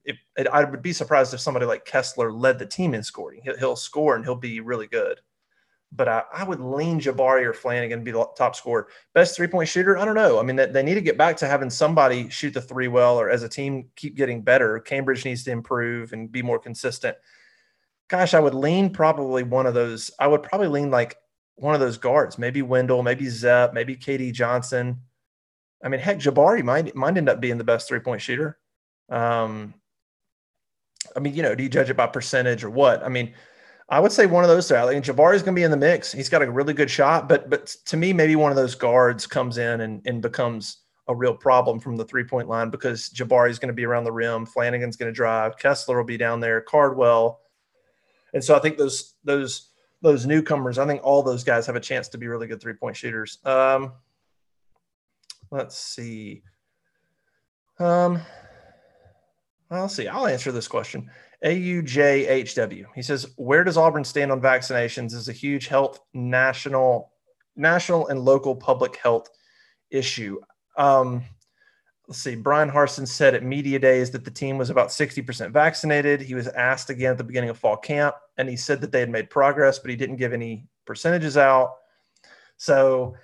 It, 0.04 0.16
it. 0.36 0.46
I 0.48 0.64
would 0.64 0.82
be 0.82 0.92
surprised 0.92 1.34
if 1.34 1.40
somebody 1.40 1.66
like 1.66 1.84
Kessler 1.84 2.32
led 2.32 2.58
the 2.58 2.66
team 2.66 2.94
in 2.94 3.02
scoring. 3.02 3.40
He'll, 3.42 3.58
he'll 3.58 3.76
score 3.76 4.14
and 4.14 4.24
he'll 4.24 4.36
be 4.36 4.60
really 4.60 4.86
good. 4.86 5.20
But 5.92 6.08
I, 6.08 6.22
I, 6.32 6.44
would 6.44 6.60
lean 6.60 7.00
Jabari 7.00 7.44
or 7.44 7.52
Flanagan 7.52 8.00
to 8.00 8.04
be 8.04 8.10
the 8.10 8.26
top 8.36 8.56
scorer. 8.56 8.88
Best 9.14 9.36
three 9.36 9.46
point 9.46 9.68
shooter? 9.68 9.96
I 9.96 10.04
don't 10.04 10.16
know. 10.16 10.38
I 10.38 10.42
mean, 10.42 10.56
they, 10.56 10.66
they 10.66 10.82
need 10.82 10.94
to 10.94 11.00
get 11.00 11.16
back 11.16 11.36
to 11.38 11.46
having 11.46 11.70
somebody 11.70 12.28
shoot 12.28 12.54
the 12.54 12.60
three 12.60 12.88
well, 12.88 13.18
or 13.18 13.30
as 13.30 13.44
a 13.44 13.48
team 13.48 13.88
keep 13.94 14.16
getting 14.16 14.42
better. 14.42 14.80
Cambridge 14.80 15.24
needs 15.24 15.44
to 15.44 15.52
improve 15.52 16.12
and 16.12 16.30
be 16.30 16.42
more 16.42 16.58
consistent 16.58 17.16
gosh, 18.08 18.34
I 18.34 18.40
would 18.40 18.54
lean 18.54 18.90
probably 18.90 19.42
one 19.42 19.66
of 19.66 19.74
those. 19.74 20.10
I 20.18 20.26
would 20.26 20.42
probably 20.42 20.68
lean 20.68 20.90
like 20.90 21.16
one 21.56 21.74
of 21.74 21.80
those 21.80 21.98
guards, 21.98 22.38
maybe 22.38 22.62
Wendell, 22.62 23.02
maybe 23.02 23.28
Zep, 23.28 23.72
maybe 23.72 23.96
KD 23.96 24.32
Johnson. 24.32 25.00
I 25.84 25.88
mean, 25.88 26.00
heck, 26.00 26.18
Jabari 26.18 26.62
might 26.62 26.94
might 26.94 27.16
end 27.16 27.28
up 27.28 27.40
being 27.40 27.58
the 27.58 27.64
best 27.64 27.88
three 27.88 28.00
point 28.00 28.20
shooter. 28.20 28.58
Um, 29.08 29.74
I 31.14 31.20
mean, 31.20 31.34
you 31.34 31.42
know, 31.42 31.54
do 31.54 31.62
you 31.62 31.68
judge 31.68 31.90
it 31.90 31.96
by 31.96 32.06
percentage 32.06 32.64
or 32.64 32.70
what? 32.70 33.04
I 33.04 33.08
mean, 33.08 33.32
I 33.88 34.00
would 34.00 34.12
say 34.12 34.26
one 34.26 34.44
of 34.44 34.50
those 34.50 34.68
three. 34.68 34.76
I 34.76 34.86
think 34.86 35.04
Jabari 35.04 35.36
is 35.36 35.42
going 35.42 35.54
to 35.54 35.60
be 35.60 35.62
in 35.62 35.70
the 35.70 35.76
mix. 35.76 36.10
He's 36.10 36.28
got 36.28 36.42
a 36.42 36.50
really 36.50 36.74
good 36.74 36.90
shot, 36.90 37.28
but 37.28 37.48
but 37.50 37.66
to 37.86 37.96
me, 37.96 38.12
maybe 38.12 38.36
one 38.36 38.50
of 38.50 38.56
those 38.56 38.74
guards 38.74 39.26
comes 39.26 39.58
in 39.58 39.82
and, 39.82 40.02
and 40.06 40.20
becomes 40.20 40.78
a 41.08 41.14
real 41.14 41.34
problem 41.34 41.78
from 41.78 41.96
the 41.96 42.04
three 42.04 42.24
point 42.24 42.48
line 42.48 42.70
because 42.70 43.08
Jabari 43.10 43.50
is 43.50 43.58
going 43.58 43.68
to 43.68 43.74
be 43.74 43.86
around 43.86 44.04
the 44.04 44.12
rim. 44.12 44.44
Flanagan's 44.44 44.96
going 44.96 45.10
to 45.10 45.14
drive. 45.14 45.56
Kessler 45.56 45.96
will 45.96 46.04
be 46.04 46.16
down 46.16 46.40
there. 46.40 46.60
Cardwell 46.60 47.40
and 48.34 48.42
so 48.42 48.54
I 48.54 48.58
think 48.58 48.76
those 48.76 49.14
those 49.24 49.70
those 50.02 50.26
newcomers, 50.26 50.78
I 50.78 50.86
think 50.86 51.02
all 51.02 51.22
those 51.22 51.44
guys 51.44 51.66
have 51.66 51.76
a 51.76 51.80
chance 51.80 52.08
to 52.08 52.18
be 52.18 52.28
really 52.28 52.46
good 52.46 52.60
three 52.60 52.74
point 52.74 52.96
shooters. 52.96 53.38
Um, 53.44 53.92
let's 55.50 55.76
see. 55.76 56.42
Um, 57.78 58.20
I'll 59.70 59.88
see. 59.88 60.08
I'll 60.08 60.26
answer 60.26 60.52
this 60.52 60.68
question. 60.68 61.10
AUJHW. 61.44 62.86
He 62.94 63.02
says, 63.02 63.26
"Where 63.36 63.64
does 63.64 63.76
Auburn 63.76 64.04
stand 64.04 64.32
on 64.32 64.40
vaccinations? 64.40 65.12
Is 65.12 65.28
a 65.28 65.32
huge 65.32 65.66
health 65.66 66.00
national, 66.14 67.12
national 67.56 68.08
and 68.08 68.24
local 68.24 68.56
public 68.56 68.96
health 68.96 69.28
issue." 69.90 70.40
Um, 70.76 71.24
let's 72.08 72.20
see. 72.20 72.36
Bryan 72.36 72.70
Harsin 72.70 73.06
said 73.06 73.34
at 73.34 73.42
media 73.42 73.78
days 73.78 74.10
that 74.10 74.24
the 74.24 74.30
team 74.30 74.58
was 74.58 74.70
about 74.70 74.88
60% 74.88 75.50
vaccinated. 75.50 76.20
He 76.20 76.34
was 76.34 76.48
asked 76.48 76.90
again 76.90 77.12
at 77.12 77.18
the 77.18 77.24
beginning 77.24 77.50
of 77.50 77.58
fall 77.58 77.76
camp, 77.76 78.16
and 78.36 78.48
he 78.48 78.56
said 78.56 78.80
that 78.80 78.92
they 78.92 79.00
had 79.00 79.10
made 79.10 79.30
progress, 79.30 79.78
but 79.78 79.90
he 79.90 79.96
didn't 79.96 80.16
give 80.16 80.32
any 80.32 80.66
percentages 80.84 81.36
out. 81.36 81.76
So 82.56 83.16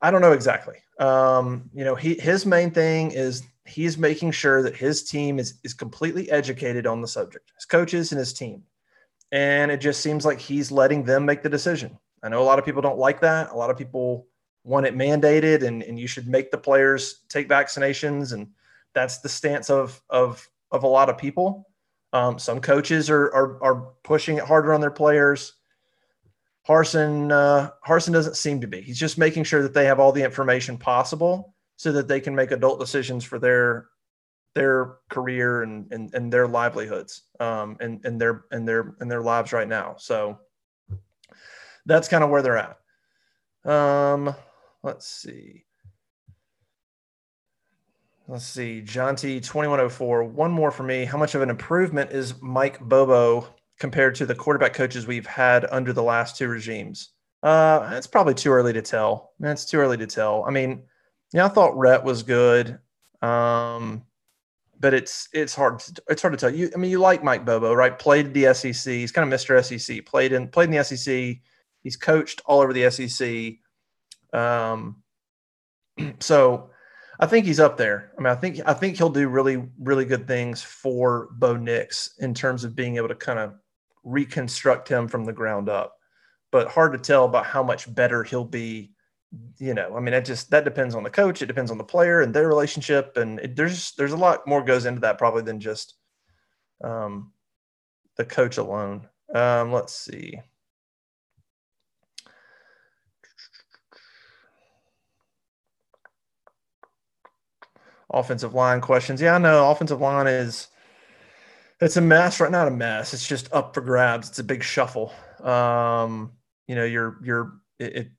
I 0.00 0.10
don't 0.10 0.20
know 0.20 0.32
exactly. 0.32 0.78
Um, 0.98 1.70
you 1.72 1.84
know, 1.84 1.94
he 1.94 2.14
his 2.14 2.44
main 2.44 2.70
thing 2.70 3.12
is 3.12 3.42
he's 3.64 3.96
making 3.96 4.32
sure 4.32 4.62
that 4.62 4.76
his 4.76 5.04
team 5.04 5.38
is 5.38 5.54
is 5.62 5.74
completely 5.74 6.30
educated 6.30 6.86
on 6.86 7.00
the 7.00 7.08
subject, 7.08 7.52
his 7.54 7.64
coaches 7.64 8.12
and 8.12 8.18
his 8.18 8.32
team. 8.32 8.64
And 9.30 9.70
it 9.70 9.78
just 9.78 10.00
seems 10.00 10.26
like 10.26 10.38
he's 10.38 10.70
letting 10.70 11.04
them 11.04 11.24
make 11.24 11.42
the 11.42 11.48
decision. 11.48 11.98
I 12.22 12.28
know 12.28 12.42
a 12.42 12.44
lot 12.44 12.58
of 12.58 12.64
people 12.64 12.82
don't 12.82 12.98
like 12.98 13.20
that. 13.20 13.50
A 13.50 13.56
lot 13.56 13.70
of 13.70 13.78
people 13.78 14.26
want 14.64 14.86
it 14.86 14.96
mandated 14.96 15.62
and, 15.62 15.82
and 15.82 15.98
you 15.98 16.06
should 16.06 16.28
make 16.28 16.50
the 16.50 16.58
players 16.58 17.20
take 17.28 17.48
vaccinations. 17.48 18.32
And 18.32 18.48
that's 18.94 19.18
the 19.18 19.28
stance 19.28 19.70
of 19.70 20.00
of 20.10 20.48
of 20.70 20.84
a 20.84 20.88
lot 20.88 21.08
of 21.08 21.18
people. 21.18 21.68
Um, 22.12 22.38
some 22.38 22.60
coaches 22.60 23.10
are, 23.10 23.32
are 23.34 23.62
are 23.62 23.74
pushing 24.04 24.36
it 24.36 24.44
harder 24.44 24.72
on 24.72 24.80
their 24.80 24.90
players. 24.90 25.54
Harsin, 26.68 27.32
uh, 27.32 27.72
Harsin 27.86 28.12
doesn't 28.12 28.36
seem 28.36 28.60
to 28.60 28.68
be. 28.68 28.80
He's 28.80 28.98
just 28.98 29.18
making 29.18 29.44
sure 29.44 29.62
that 29.62 29.74
they 29.74 29.84
have 29.86 29.98
all 29.98 30.12
the 30.12 30.22
information 30.22 30.78
possible 30.78 31.56
so 31.76 31.90
that 31.90 32.06
they 32.06 32.20
can 32.20 32.36
make 32.36 32.52
adult 32.52 32.78
decisions 32.78 33.24
for 33.24 33.38
their 33.38 33.88
their 34.54 34.96
career 35.08 35.62
and 35.62 35.90
and, 35.92 36.14
and 36.14 36.32
their 36.32 36.46
livelihoods 36.46 37.22
um, 37.40 37.76
and 37.80 38.04
and 38.04 38.20
their 38.20 38.44
and 38.52 38.68
their 38.68 38.94
and 39.00 39.10
their 39.10 39.22
lives 39.22 39.52
right 39.52 39.68
now. 39.68 39.96
So 39.98 40.38
that's 41.86 42.08
kind 42.08 42.22
of 42.22 42.30
where 42.30 42.42
they're 42.42 42.58
at. 42.58 42.78
Um, 43.64 44.34
let's 44.82 45.06
see. 45.06 45.64
Let's 48.28 48.44
see, 48.44 48.82
Jonty 48.82 49.42
2104. 49.42 50.24
One 50.24 50.52
more 50.52 50.70
for 50.70 50.84
me. 50.84 51.04
How 51.04 51.18
much 51.18 51.34
of 51.34 51.42
an 51.42 51.50
improvement 51.50 52.12
is 52.12 52.40
Mike 52.40 52.80
Bobo 52.80 53.46
compared 53.78 54.14
to 54.14 54.26
the 54.26 54.34
quarterback 54.34 54.74
coaches 54.74 55.06
we've 55.06 55.26
had 55.26 55.66
under 55.70 55.92
the 55.92 56.02
last 56.02 56.36
two 56.36 56.48
regimes? 56.48 57.10
Uh, 57.42 57.90
it's 57.94 58.06
probably 58.06 58.34
too 58.34 58.50
early 58.50 58.72
to 58.72 58.82
tell. 58.82 59.32
It's 59.40 59.64
too 59.64 59.78
early 59.78 59.96
to 59.96 60.06
tell. 60.06 60.44
I 60.46 60.50
mean, 60.50 60.84
yeah, 61.32 61.46
I 61.46 61.48
thought 61.48 61.76
Rhett 61.76 62.04
was 62.04 62.22
good, 62.22 62.78
um, 63.20 64.04
but 64.78 64.94
it's 64.94 65.28
it's 65.32 65.54
hard 65.54 65.80
to, 65.80 66.02
it's 66.08 66.22
hard 66.22 66.32
to 66.32 66.38
tell. 66.38 66.54
You, 66.54 66.70
I 66.74 66.78
mean, 66.78 66.90
you 66.90 67.00
like 67.00 67.24
Mike 67.24 67.44
Bobo, 67.44 67.74
right? 67.74 67.98
Played 67.98 68.32
the 68.32 68.54
SEC. 68.54 68.92
He's 68.92 69.12
kind 69.12 69.30
of 69.30 69.40
Mr. 69.40 69.62
SEC. 69.64 70.06
Played 70.06 70.32
in 70.32 70.48
played 70.48 70.68
in 70.68 70.76
the 70.76 70.84
SEC. 70.84 71.36
He's 71.82 71.96
coached 71.96 72.40
all 72.46 72.60
over 72.60 72.72
the 72.72 72.88
SEC. 72.90 73.54
Um, 74.32 75.02
so 76.20 76.70
I 77.20 77.26
think 77.26 77.46
he's 77.46 77.60
up 77.60 77.76
there. 77.76 78.12
I 78.18 78.20
mean, 78.20 78.32
I 78.32 78.34
think 78.34 78.60
I 78.66 78.74
think 78.74 78.96
he'll 78.96 79.10
do 79.10 79.28
really 79.28 79.68
really 79.78 80.04
good 80.04 80.26
things 80.26 80.62
for 80.62 81.28
Bo 81.32 81.56
Nix 81.56 82.14
in 82.18 82.34
terms 82.34 82.64
of 82.64 82.74
being 82.74 82.96
able 82.96 83.08
to 83.08 83.14
kind 83.14 83.38
of 83.38 83.54
reconstruct 84.04 84.88
him 84.88 85.08
from 85.08 85.24
the 85.24 85.32
ground 85.32 85.68
up. 85.68 85.96
But 86.50 86.68
hard 86.68 86.92
to 86.92 86.98
tell 86.98 87.24
about 87.24 87.46
how 87.46 87.62
much 87.62 87.92
better 87.94 88.24
he'll 88.24 88.44
be. 88.44 88.92
You 89.58 89.72
know, 89.72 89.96
I 89.96 90.00
mean, 90.00 90.12
it 90.12 90.26
just 90.26 90.50
that 90.50 90.64
depends 90.64 90.94
on 90.94 91.02
the 91.02 91.10
coach. 91.10 91.40
It 91.40 91.46
depends 91.46 91.70
on 91.70 91.78
the 91.78 91.84
player 91.84 92.20
and 92.20 92.34
their 92.34 92.48
relationship, 92.48 93.16
and 93.16 93.40
it, 93.40 93.56
there's 93.56 93.92
there's 93.92 94.12
a 94.12 94.16
lot 94.16 94.46
more 94.46 94.62
goes 94.62 94.84
into 94.84 95.00
that 95.00 95.16
probably 95.16 95.42
than 95.42 95.58
just 95.58 95.94
um, 96.84 97.32
the 98.16 98.24
coach 98.24 98.58
alone. 98.58 99.08
Um, 99.34 99.72
let's 99.72 99.94
see. 99.94 100.38
Offensive 108.12 108.54
line 108.54 108.80
questions. 108.80 109.20
Yeah, 109.20 109.34
I 109.34 109.38
know 109.38 109.70
offensive 109.70 110.00
line 110.00 110.26
is 110.26 110.68
it's 111.82 111.96
a 111.96 112.00
mess 112.00 112.38
right 112.38 112.50
now. 112.50 112.66
A 112.66 112.70
mess. 112.70 113.12
It's 113.12 113.26
just 113.26 113.52
up 113.52 113.74
for 113.74 113.80
grabs. 113.80 114.28
It's 114.28 114.38
a 114.38 114.44
big 114.44 114.62
shuffle. 114.62 115.12
Um, 115.42 116.32
you 116.68 116.76
know, 116.76 116.84
you're 116.84 117.18
you're 117.22 117.54
it, 117.78 117.96
it 117.96 118.10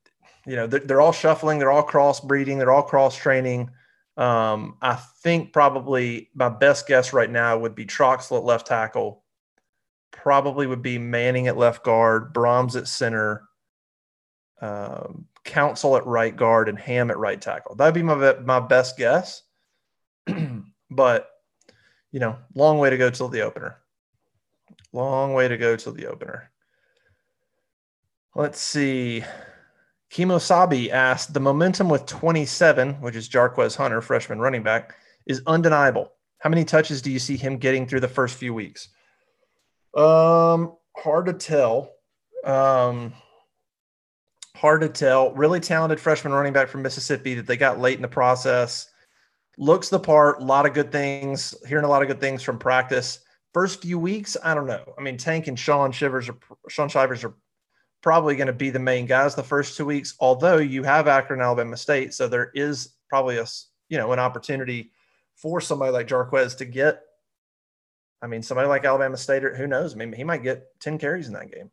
you 0.46 0.56
know 0.58 0.68
they're, 0.68 0.82
they're, 0.82 1.02
all 1.02 1.14
shuffling. 1.14 1.60
They're 1.60 1.72
all 1.72 1.84
cross 1.84 2.20
breeding. 2.20 2.58
They're 2.58 2.72
all 2.72 2.84
cross 2.84 3.16
training. 3.16 3.70
Um, 4.18 4.78
I 4.82 4.96
think 4.96 5.54
probably 5.54 6.30
my 6.36 6.50
best 6.50 6.88
guess 6.88 7.14
right 7.14 7.30
now 7.30 7.58
would 7.58 7.74
be 7.74 7.86
Troxell 7.86 8.38
at 8.38 8.44
left 8.44 8.68
tackle. 8.68 9.24
Probably 10.12 10.68
would 10.68 10.82
be 10.82 11.00
Manning 11.00 11.48
at 11.48 11.58
left 11.58 11.84
guard, 11.84 12.34
Brahms 12.34 12.76
at 12.76 12.88
center, 12.88 13.48
um, 14.62 15.26
Council 15.46 15.96
at 15.96 16.06
right 16.06 16.36
guard, 16.36 16.68
and 16.68 16.78
Hamm 16.78 17.10
at 17.10 17.18
right 17.18 17.42
tackle. 17.42 17.76
That'd 17.76 17.96
be 17.96 18.04
my 18.04 18.34
my 18.42 18.60
best 18.60 18.98
guess. 18.98 19.44
but 20.92 21.30
you 22.12 22.20
know, 22.20 22.38
long 22.54 22.78
way 22.78 22.90
to 22.90 22.98
go 22.98 23.10
till 23.10 23.28
the 23.28 23.42
opener. 23.42 23.78
Long 24.94 25.34
way 25.34 25.48
to 25.48 25.58
go 25.58 25.76
till 25.76 25.92
the 25.92 26.06
opener. 26.06 26.52
Let's 28.36 28.62
see. 28.62 29.24
Kimosabi 30.12 30.92
asked, 30.92 31.34
the 31.34 31.40
momentum 31.40 31.90
with 31.90 32.06
27, 32.06 33.02
which 33.02 33.16
is 33.16 33.28
Jarquez 33.28 33.76
Hunter, 33.76 34.00
freshman 34.00 34.40
running 34.40 34.62
back, 34.62 34.96
is 35.26 35.42
undeniable. 35.48 36.14
How 36.38 36.52
many 36.52 36.64
touches 36.64 37.02
do 37.02 37.12
you 37.12 37.18
see 37.18 37.36
him 37.36 37.58
getting 37.58 37.88
through 37.88 38.02
the 38.02 38.08
first 38.08 38.36
few 38.36 38.54
weeks? 38.54 38.90
Um, 39.96 40.76
hard 40.96 41.26
to 41.26 41.34
tell. 41.34 41.94
Um, 42.46 43.14
hard 44.56 44.82
to 44.82 44.90
tell. 44.90 45.34
Really 45.34 45.60
talented 45.60 46.00
freshman 46.00 46.34
running 46.34 46.54
back 46.54 46.68
from 46.68 46.84
Mississippi 46.84 47.34
that 47.36 47.48
they 47.48 47.58
got 47.58 47.80
late 47.80 47.96
in 47.96 48.04
the 48.04 48.08
process 48.08 48.93
looks 49.58 49.90
the 49.90 50.00
part, 50.00 50.42
a 50.42 50.46
lot 50.46 50.66
of 50.66 50.74
good 50.74 50.92
things, 50.92 51.56
hearing 51.68 51.86
a 51.86 51.90
lot 51.90 52.02
of 52.02 52.08
good 52.08 52.20
things 52.20 52.42
from 52.42 52.58
practice. 52.58 53.20
First 53.54 53.82
few 53.82 54.00
weeks, 54.00 54.36
I 54.44 54.56
don't 54.56 54.66
know. 54.66 54.94
I 54.98 55.02
mean, 55.02 55.18
Tank 55.18 55.48
and 55.48 55.60
Shaun 55.60 55.92
Shivers 55.92 56.30
are 56.30 56.38
Shaun 56.70 56.90
Shivers 56.90 57.24
are 57.24 57.36
probably 58.02 58.36
going 58.36 58.48
to 58.48 58.54
be 58.54 58.70
the 58.70 58.80
main 58.80 59.06
guys 59.06 59.36
the 59.36 59.44
first 59.44 59.78
two 59.78 59.86
weeks. 59.86 60.16
Although 60.20 60.58
you 60.58 60.84
have 60.84 61.08
Akron, 61.08 61.42
Alabama 61.42 61.78
State, 61.78 62.14
so 62.14 62.28
there 62.28 62.52
is 62.56 62.96
probably 63.10 63.38
a 63.38 63.46
you 63.90 63.98
know 63.98 64.12
an 64.12 64.20
opportunity 64.20 64.92
for 65.36 65.62
somebody 65.62 65.92
like 65.92 66.08
Jarquez 66.08 66.58
to 66.58 66.66
get. 66.66 67.02
I 68.22 68.28
mean, 68.28 68.42
somebody 68.42 68.68
like 68.68 68.86
Alabama 68.86 69.18
State, 69.18 69.44
or 69.44 69.56
who 69.56 69.68
knows? 69.68 69.94
I 69.94 69.98
mean, 69.98 70.14
he 70.14 70.24
might 70.24 70.44
get 70.44 70.66
ten 70.80 70.98
carries 70.98 71.28
in 71.28 71.34
that 71.34 71.52
game. 71.52 71.72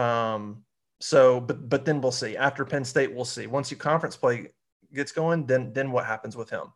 Um, 0.00 0.64
so, 1.00 1.40
but 1.40 1.68
but 1.68 1.84
then 1.84 2.00
we'll 2.00 2.12
see. 2.12 2.36
After 2.36 2.64
Penn 2.64 2.84
State, 2.84 3.12
we'll 3.12 3.24
see. 3.24 3.46
Once 3.46 3.70
you 3.70 3.76
conference 3.76 4.16
play 4.16 4.48
gets 4.94 5.12
going, 5.12 5.46
then 5.46 5.72
then 5.72 5.90
what 5.90 6.06
happens 6.06 6.36
with 6.36 6.48
him? 6.48 6.72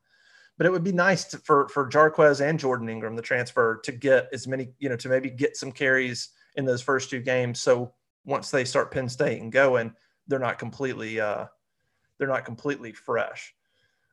But 0.56 0.66
it 0.66 0.72
would 0.72 0.84
be 0.84 0.92
nice 0.92 1.24
to, 1.24 1.38
for 1.38 1.68
for 1.68 1.88
Jarquez 1.88 2.46
and 2.46 2.58
Jordan 2.58 2.88
Ingram, 2.88 3.16
the 3.16 3.22
transfer, 3.22 3.80
to 3.84 3.92
get 3.92 4.28
as 4.32 4.46
many, 4.46 4.72
you 4.78 4.88
know, 4.88 4.96
to 4.96 5.08
maybe 5.08 5.30
get 5.30 5.56
some 5.56 5.72
carries 5.72 6.30
in 6.56 6.64
those 6.64 6.82
first 6.82 7.10
two 7.10 7.20
games. 7.20 7.60
So 7.60 7.92
once 8.24 8.50
they 8.50 8.64
start 8.64 8.90
Penn 8.90 9.08
State 9.08 9.42
and 9.42 9.52
going, 9.52 9.92
they're 10.26 10.38
not 10.38 10.58
completely 10.58 11.20
uh, 11.20 11.46
they're 12.18 12.28
not 12.28 12.44
completely 12.44 12.92
fresh. 12.92 13.54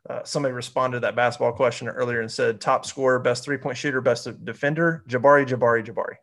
Uh, 0.10 0.22
somebody 0.26 0.54
responded 0.54 0.98
to 0.98 1.00
that 1.00 1.16
basketball 1.16 1.54
question 1.54 1.88
earlier 1.88 2.20
and 2.20 2.30
said 2.30 2.60
top 2.60 2.86
scorer, 2.86 3.20
best 3.20 3.46
three 3.46 3.58
point 3.58 3.78
shooter, 3.78 4.02
best 4.02 4.28
defender, 4.44 5.04
Jabari, 5.08 5.48
Jabari, 5.48 5.86
Jabari. 5.86 6.16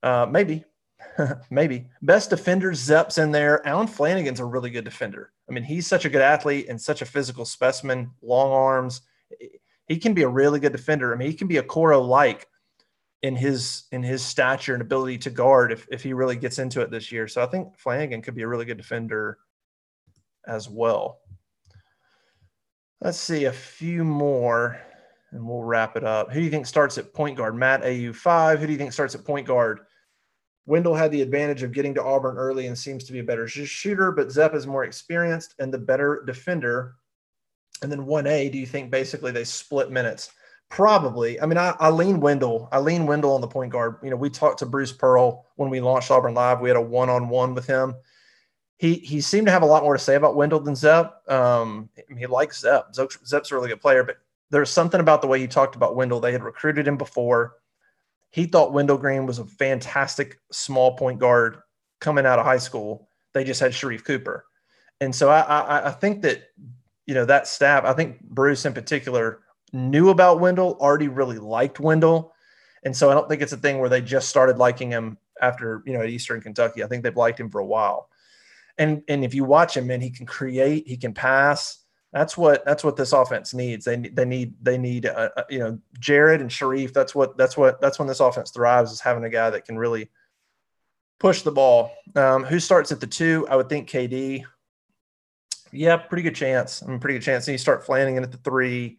Uh, 0.00 0.26
maybe, 0.26 0.64
maybe 1.50 1.88
best 2.02 2.30
defender, 2.30 2.72
Zep's 2.72 3.18
in 3.18 3.32
there. 3.32 3.66
Allen 3.66 3.88
Flanagan's 3.88 4.38
a 4.38 4.44
really 4.44 4.70
good 4.70 4.84
defender. 4.84 5.32
I 5.48 5.52
mean, 5.52 5.64
he's 5.64 5.88
such 5.88 6.04
a 6.04 6.08
good 6.08 6.22
athlete 6.22 6.66
and 6.68 6.80
such 6.80 7.02
a 7.02 7.06
physical 7.06 7.44
specimen, 7.44 8.12
long 8.22 8.52
arms 8.52 9.00
he 9.88 9.98
can 9.98 10.14
be 10.14 10.22
a 10.22 10.28
really 10.28 10.60
good 10.60 10.72
defender. 10.72 11.12
I 11.12 11.16
mean, 11.16 11.30
he 11.30 11.36
can 11.36 11.48
be 11.48 11.56
Okoro 11.56 12.06
like 12.06 12.46
in 13.22 13.36
his 13.36 13.84
in 13.92 14.02
his 14.02 14.22
stature 14.22 14.74
and 14.74 14.82
ability 14.82 15.18
to 15.18 15.30
guard 15.30 15.72
if, 15.72 15.86
if 15.90 16.02
he 16.02 16.12
really 16.12 16.36
gets 16.36 16.58
into 16.58 16.80
it 16.80 16.90
this 16.90 17.10
year. 17.10 17.26
So 17.26 17.42
I 17.42 17.46
think 17.46 17.78
Flanagan 17.78 18.22
could 18.22 18.34
be 18.34 18.42
a 18.42 18.48
really 18.48 18.64
good 18.64 18.76
defender 18.76 19.38
as 20.46 20.68
well. 20.68 21.20
Let's 23.00 23.18
see 23.18 23.44
a 23.44 23.52
few 23.52 24.04
more 24.04 24.80
and 25.32 25.46
we'll 25.46 25.62
wrap 25.62 25.96
it 25.96 26.04
up. 26.04 26.30
Who 26.30 26.38
do 26.38 26.44
you 26.44 26.50
think 26.50 26.66
starts 26.66 26.96
at 26.96 27.12
point 27.12 27.36
guard? 27.36 27.56
Matt 27.56 27.82
AU5. 27.82 28.58
Who 28.58 28.66
do 28.66 28.72
you 28.72 28.78
think 28.78 28.92
starts 28.92 29.14
at 29.14 29.24
point 29.24 29.46
guard? 29.46 29.80
Wendell 30.66 30.94
had 30.94 31.10
the 31.10 31.20
advantage 31.20 31.62
of 31.62 31.72
getting 31.72 31.94
to 31.94 32.02
Auburn 32.02 32.36
early 32.36 32.66
and 32.68 32.78
seems 32.78 33.04
to 33.04 33.12
be 33.12 33.18
a 33.18 33.24
better 33.24 33.46
shooter, 33.46 34.12
but 34.12 34.30
Zep 34.30 34.54
is 34.54 34.66
more 34.66 34.84
experienced 34.84 35.54
and 35.58 35.72
the 35.72 35.78
better 35.78 36.22
defender. 36.26 36.94
And 37.82 37.90
then 37.90 38.06
1A, 38.06 38.50
do 38.50 38.58
you 38.58 38.66
think 38.66 38.90
basically 38.90 39.32
they 39.32 39.44
split 39.44 39.90
minutes? 39.90 40.30
Probably. 40.70 41.40
I 41.40 41.46
mean, 41.46 41.58
I, 41.58 41.74
I 41.78 41.90
lean 41.90 42.20
Wendell. 42.20 42.68
I 42.72 42.78
lean 42.80 43.06
Wendell 43.06 43.34
on 43.34 43.40
the 43.40 43.46
point 43.46 43.70
guard. 43.70 43.96
You 44.02 44.10
know, 44.10 44.16
we 44.16 44.30
talked 44.30 44.58
to 44.60 44.66
Bruce 44.66 44.92
Pearl 44.92 45.46
when 45.56 45.70
we 45.70 45.80
launched 45.80 46.10
Auburn 46.10 46.34
Live. 46.34 46.60
We 46.60 46.68
had 46.68 46.76
a 46.76 46.80
one 46.80 47.10
on 47.10 47.28
one 47.28 47.54
with 47.54 47.66
him. 47.66 47.94
He 48.78 48.94
he 48.94 49.20
seemed 49.20 49.46
to 49.46 49.52
have 49.52 49.62
a 49.62 49.66
lot 49.66 49.84
more 49.84 49.96
to 49.96 50.02
say 50.02 50.16
about 50.16 50.34
Wendell 50.34 50.60
than 50.60 50.74
Zep. 50.74 51.22
Um, 51.30 51.90
he 52.18 52.26
likes 52.26 52.60
Zep. 52.60 52.92
Zep's 52.94 53.52
a 53.52 53.54
really 53.54 53.68
good 53.68 53.80
player, 53.80 54.02
but 54.02 54.16
There's 54.50 54.70
something 54.70 55.00
about 55.00 55.20
the 55.20 55.28
way 55.28 55.38
he 55.38 55.46
talked 55.46 55.76
about 55.76 55.94
Wendell. 55.94 56.20
They 56.20 56.32
had 56.32 56.42
recruited 56.42 56.88
him 56.88 56.96
before. 56.96 57.54
He 58.30 58.46
thought 58.46 58.72
Wendell 58.72 58.98
Green 58.98 59.26
was 59.26 59.38
a 59.38 59.44
fantastic 59.44 60.40
small 60.50 60.96
point 60.96 61.20
guard 61.20 61.58
coming 62.00 62.26
out 62.26 62.40
of 62.40 62.44
high 62.44 62.58
school. 62.58 63.08
They 63.32 63.44
just 63.44 63.60
had 63.60 63.70
Sharife 63.72 64.04
Cooper. 64.04 64.44
And 65.00 65.14
so 65.14 65.28
I, 65.28 65.40
I, 65.40 65.88
I 65.88 65.90
think 65.92 66.22
that, 66.22 66.42
you 67.06 67.14
know, 67.14 67.24
that 67.24 67.46
staff, 67.46 67.84
I 67.84 67.92
think 67.92 68.20
Bruce 68.22 68.64
in 68.64 68.72
particular 68.72 69.40
knew 69.72 70.10
about 70.10 70.40
Wendell, 70.40 70.76
already 70.80 71.08
really 71.08 71.38
liked 71.38 71.80
Wendell. 71.80 72.32
And 72.84 72.96
so 72.96 73.10
I 73.10 73.14
don't 73.14 73.28
think 73.28 73.42
it's 73.42 73.52
a 73.52 73.58
thing 73.58 73.78
where 73.78 73.88
they 73.88 74.00
just 74.00 74.28
started 74.28 74.58
liking 74.58 74.90
him 74.90 75.18
after, 75.40 75.82
you 75.86 75.92
know, 75.92 76.00
at 76.00 76.08
Eastern 76.08 76.40
Kentucky. 76.40 76.84
I 76.84 76.86
think 76.86 77.02
they've 77.02 77.16
liked 77.16 77.40
him 77.40 77.50
for 77.50 77.60
a 77.60 77.66
while. 77.66 78.08
And 78.78 79.02
and 79.08 79.24
if 79.24 79.34
you 79.34 79.44
watch 79.44 79.76
him, 79.76 79.86
man, 79.86 80.00
he 80.00 80.10
can 80.10 80.26
create, 80.26 80.86
he 80.86 80.96
can 80.96 81.14
pass. 81.14 81.78
That's 82.12 82.36
what 82.36 82.64
that's 82.64 82.84
what 82.84 82.96
this 82.96 83.12
offense 83.12 83.54
needs. 83.54 83.84
They 83.84 83.96
they 83.96 84.24
need 84.24 84.54
they 84.62 84.78
need 84.78 85.06
uh, 85.06 85.30
uh, 85.36 85.42
you 85.48 85.58
know 85.60 85.78
Jared 85.98 86.40
and 86.40 86.50
Sharife. 86.50 86.92
That's 86.92 87.14
what 87.14 87.36
that's 87.36 87.56
what 87.56 87.80
that's 87.80 87.98
when 87.98 88.08
this 88.08 88.20
offense 88.20 88.50
thrives 88.50 88.92
is 88.92 89.00
having 89.00 89.24
a 89.24 89.30
guy 89.30 89.50
that 89.50 89.64
can 89.64 89.78
really 89.78 90.10
push 91.20 91.42
the 91.42 91.52
ball. 91.52 91.92
Um, 92.16 92.44
who 92.44 92.60
starts 92.60 92.92
at 92.92 93.00
the 93.00 93.06
two? 93.06 93.46
I 93.48 93.56
would 93.56 93.68
think 93.68 93.88
KD. 93.88 94.44
Yeah, 95.74 95.96
pretty 95.96 96.22
good 96.22 96.34
chance. 96.34 96.82
I 96.82 96.86
mean, 96.86 97.00
pretty 97.00 97.18
good 97.18 97.24
chance. 97.24 97.46
And 97.48 97.52
you 97.52 97.58
start 97.58 97.84
Flanagan 97.84 98.22
at 98.22 98.32
the 98.32 98.38
three, 98.38 98.98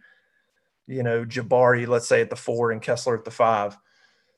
you 0.88 1.04
know, 1.04 1.26
Jabari, 1.26 1.88
let's 1.88 2.08
say 2.08 2.22
at 2.22 2.30
the 2.30 2.36
four, 2.36 2.72
and 2.72 2.82
Kessler 2.82 3.18
at 3.18 3.26
the 3.26 3.32
five. 3.32 3.78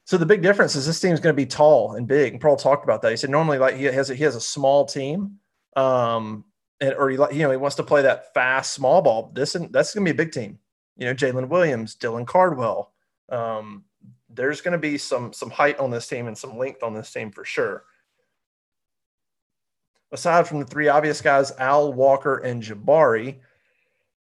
So 0.06 0.18
the 0.18 0.26
big 0.26 0.42
difference 0.42 0.76
is 0.76 0.86
this 0.86 1.00
team's 1.00 1.20
going 1.20 1.36
to 1.36 1.42
be 1.42 1.46
tall 1.46 1.96
and 1.96 2.08
big. 2.08 2.34
And 2.34 2.42
Paul 2.42 2.56
talked 2.56 2.86
about 2.86 3.02
that. 3.02 3.12
He 3.12 3.18
said 3.18 3.30
normally 3.30 3.58
like 3.58 3.76
he 3.76 3.84
has 3.86 4.10
a, 4.10 4.16
he 4.16 4.24
has 4.24 4.36
a 4.36 4.42
small 4.42 4.86
team, 4.86 5.40
um, 5.76 6.46
and 6.80 6.94
or 6.94 7.10
he 7.10 7.18
you 7.18 7.44
know 7.44 7.52
he 7.52 7.58
wants 7.58 7.76
to 7.76 7.84
play 7.84 8.04
that 8.04 8.34
fast 8.34 8.74
small 8.74 9.02
ball. 9.02 9.32
This 9.34 9.56
and 9.56 9.74
that's 9.74 9.94
going 9.94 10.06
to 10.06 10.14
be 10.14 10.16
a 10.16 10.26
big 10.26 10.32
team. 10.32 10.60
You 10.96 11.08
know, 11.08 11.14
Jaylin 11.14 11.50
Williams, 11.50 11.96
Dylan 11.96 12.26
Cardwell. 12.26 12.94
Um, 13.30 13.84
there's 14.30 14.62
going 14.62 14.72
to 14.72 14.78
be 14.78 14.98
some 14.98 15.34
some 15.34 15.50
height 15.50 15.78
on 15.80 15.92
this 15.92 16.08
team 16.08 16.28
and 16.28 16.38
some 16.38 16.58
length 16.58 16.84
on 16.84 16.94
this 16.94 17.12
team 17.12 17.32
for 17.32 17.44
sure. 17.44 17.84
Aside 20.12 20.48
from 20.48 20.60
the 20.60 20.66
three 20.66 20.88
obvious 20.88 21.22
guys, 21.22 21.52
Al 21.58 21.94
Walker 21.94 22.38
and 22.38 22.64
Jabari, 22.64 23.40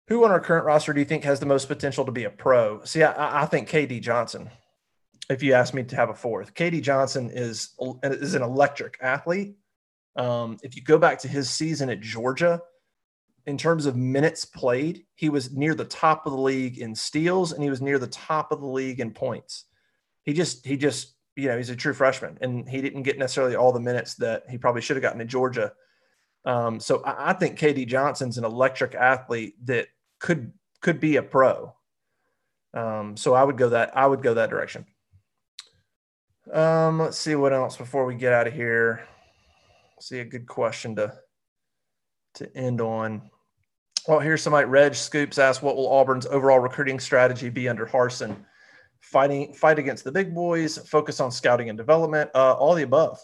who 0.08 0.26
on 0.26 0.32
our 0.32 0.39
current 0.39 0.65
roster 0.65 0.94
do 0.94 1.00
you 1.00 1.06
think 1.06 1.24
has 1.24 1.39
the 1.39 1.46
most 1.46 1.68
potential 1.68 2.06
to 2.06 2.12
be 2.12 2.26
a 2.26 2.30
pro? 2.30 2.84
See, 2.84 3.04
I, 3.04 3.44
I 3.44 3.46
think 3.46 3.70
KD 3.70 4.02
Johnson. 4.02 4.50
If 5.30 5.44
you 5.44 5.54
ask 5.54 5.74
me 5.74 5.84
to 5.84 5.96
have 5.96 6.10
a 6.10 6.15
fourth, 6.15 6.56
KD 6.56 6.82
Johnson 6.82 7.30
is 7.32 7.76
is 8.04 8.34
an 8.34 8.42
electric 8.42 8.98
athlete. 9.00 9.56
Um, 10.15 10.58
if 10.63 10.76
you 10.76 10.82
go 10.82 10.98
back 10.98 11.20
to 11.20 11.28
his 11.28 11.50
season 11.50 11.89
at 11.89 12.02
Georgia, 12.02 12.62
in 13.46 13.58
terms 13.58 13.86
of 13.86 13.96
minutes 13.96 14.44
played, 14.44 15.06
he 15.15 15.30
was 15.30 15.52
near 15.52 15.76
the 15.76 15.86
top 15.86 16.26
of 16.26 16.34
the 16.34 16.39
league 16.39 16.80
in 16.80 16.96
steals 16.96 17.54
and 17.54 17.63
he 17.63 17.70
was 17.70 17.82
near 17.82 18.00
the 18.00 18.08
top 18.08 18.52
of 18.52 18.60
the 18.60 18.68
league 18.68 19.00
in 19.00 19.12
points 19.12 19.65
he 20.30 20.34
just 20.34 20.65
he 20.65 20.78
just 20.78 21.15
you 21.39 21.47
know 21.47 21.58
he's 21.58 21.69
a 21.69 21.75
true 21.75 21.93
freshman 21.93 22.38
and 22.41 22.67
he 22.67 22.82
didn't 22.82 23.04
get 23.04 23.17
necessarily 23.17 23.56
all 23.56 23.71
the 23.71 23.80
minutes 23.80 24.15
that 24.15 24.43
he 24.49 24.58
probably 24.58 24.82
should 24.82 24.95
have 24.95 25.04
gotten 25.04 25.21
in 25.21 25.28
Georgia. 25.28 25.71
Um, 26.45 26.80
so 26.80 27.04
I, 27.04 27.32
I, 27.32 27.34
think 27.34 27.60
KD 27.60 27.88
Johnson's 27.88 28.38
an 28.38 28.45
electric 28.45 28.95
athlete 28.95 29.56
that 29.65 29.88
could 30.19 30.54
could 30.82 30.99
be 30.99 31.17
a 31.17 31.23
pro. 31.23 31.75
Um, 32.73 33.17
so 33.17 33.34
I 33.34 33.43
would 33.43 33.58
go 33.58 33.69
that 33.69 33.95
I 33.97 34.06
would 34.06 34.21
go 34.21 34.36
that 34.36 34.49
direction. 34.49 34.86
Um, 36.52 36.99
let's 36.99 37.17
see 37.17 37.36
what 37.36 37.54
else 37.54 37.78
before 37.78 38.06
we 38.06 38.15
get 38.15 38.34
out 38.34 38.47
of 38.47 38.54
here. 38.54 39.06
See 39.99 40.19
a 40.19 40.25
good 40.25 40.47
question 40.47 40.95
to 40.95 41.13
to 42.36 42.58
end 42.58 42.82
on. 42.82 43.30
Well, 44.08 44.19
here's 44.19 44.41
somebody. 44.41 44.65
Reg 44.65 44.95
Scoops 44.95 45.38
asked, 45.38 45.62
"What 45.62 45.75
will 45.75 45.89
Auburn's 45.89 46.25
overall 46.25 46.60
recruiting 46.60 46.99
strategy 46.99 47.49
be 47.49 47.67
under 47.67 47.86
Harsin?" 47.86 48.45
Fighting 49.02 49.54
fight 49.54 49.80
against 49.80 50.04
the 50.04 50.12
big 50.12 50.34
boys, 50.34 50.78
focus 50.78 51.20
on 51.20 51.32
scouting 51.32 51.70
and 51.70 51.78
development, 51.78 52.30
uh, 52.36 52.54
all 52.54 52.76
the 52.76 52.84
above, 52.84 53.20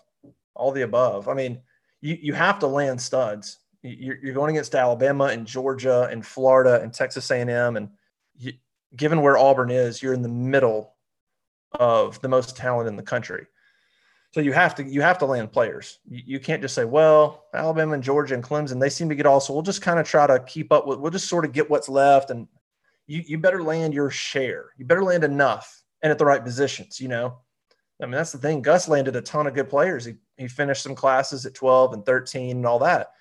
all 0.55 0.71
the 0.71 0.83
above. 0.83 1.27
I 1.27 1.33
mean, 1.33 1.61
you 2.01 2.17
you 2.21 2.33
have 2.33 2.59
to 2.59 2.67
land 2.67 3.01
studs. 3.01 3.59
You're, 3.81 4.17
you're 4.23 4.33
going 4.33 4.55
against 4.55 4.73
Alabama 4.73 5.25
and 5.25 5.45
Georgia 5.45 6.07
and 6.11 6.25
Florida 6.25 6.81
and 6.81 6.91
Texas 6.91 7.29
A&M, 7.29 7.77
and 7.77 7.89
you, 8.35 8.53
given 8.95 9.21
where 9.21 9.37
Auburn 9.37 9.69
is, 9.69 10.01
you're 10.01 10.13
in 10.13 10.23
the 10.23 10.29
middle 10.29 10.95
of 11.73 12.19
the 12.21 12.27
most 12.27 12.57
talent 12.57 12.87
in 12.87 12.95
the 12.95 13.03
country. 13.03 13.45
So 14.31 14.41
you 14.41 14.53
have 14.53 14.75
to 14.75 14.83
you 14.83 15.01
have 15.01 15.17
to 15.19 15.25
land 15.25 15.51
players. 15.51 15.99
You, 16.09 16.21
you 16.25 16.39
can't 16.39 16.61
just 16.61 16.75
say, 16.75 16.83
well, 16.83 17.45
Alabama 17.53 17.93
and 17.93 18.03
Georgia 18.03 18.33
and 18.33 18.43
Clemson, 18.43 18.79
they 18.79 18.89
seem 18.89 19.07
to 19.09 19.15
get 19.15 19.25
all. 19.25 19.39
So 19.39 19.53
we'll 19.53 19.63
just 19.63 19.81
kind 19.81 19.99
of 19.99 20.07
try 20.07 20.27
to 20.27 20.39
keep 20.39 20.71
up 20.71 20.87
with. 20.87 20.99
We'll 20.99 21.11
just 21.11 21.29
sort 21.29 21.45
of 21.45 21.53
get 21.53 21.69
what's 21.69 21.87
left 21.87 22.31
and 22.31 22.47
you, 23.07 23.23
you 23.25 23.37
better 23.37 23.63
land 23.63 23.93
your 23.93 24.09
share. 24.09 24.71
You 24.77 24.85
better 24.85 25.03
land 25.03 25.23
enough 25.23 25.83
and 26.01 26.11
at 26.11 26.17
the 26.17 26.25
right 26.25 26.43
positions, 26.43 26.99
you 26.99 27.07
know? 27.07 27.37
I 28.01 28.05
mean, 28.05 28.11
that's 28.11 28.31
the 28.31 28.37
thing. 28.37 28.61
Gus 28.61 28.87
landed 28.87 29.15
a 29.15 29.21
ton 29.21 29.47
of 29.47 29.53
good 29.53 29.69
players. 29.69 30.05
He, 30.05 30.15
he 30.37 30.47
finished 30.47 30.83
some 30.83 30.95
classes 30.95 31.45
at 31.45 31.53
12 31.53 31.93
and 31.93 32.05
13 32.05 32.57
and 32.57 32.65
all 32.65 32.79
that. 32.79 33.11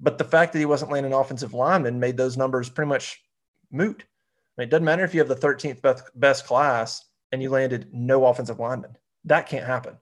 But 0.00 0.18
the 0.18 0.24
fact 0.24 0.52
that 0.52 0.58
he 0.58 0.64
wasn't 0.64 0.90
landing 0.90 1.12
offensive 1.12 1.54
linemen 1.54 2.00
made 2.00 2.16
those 2.16 2.36
numbers 2.36 2.68
pretty 2.68 2.88
much 2.88 3.22
moot. 3.70 4.04
I 4.04 4.62
mean, 4.62 4.68
it 4.68 4.70
doesn't 4.70 4.84
matter 4.84 5.04
if 5.04 5.14
you 5.14 5.20
have 5.20 5.28
the 5.28 5.36
13th 5.36 5.82
best, 5.82 6.04
best 6.14 6.46
class 6.46 7.04
and 7.30 7.42
you 7.42 7.50
landed 7.50 7.88
no 7.92 8.26
offensive 8.26 8.58
linemen. 8.58 8.96
That 9.24 9.48
can't 9.48 9.66
happen. 9.66 9.96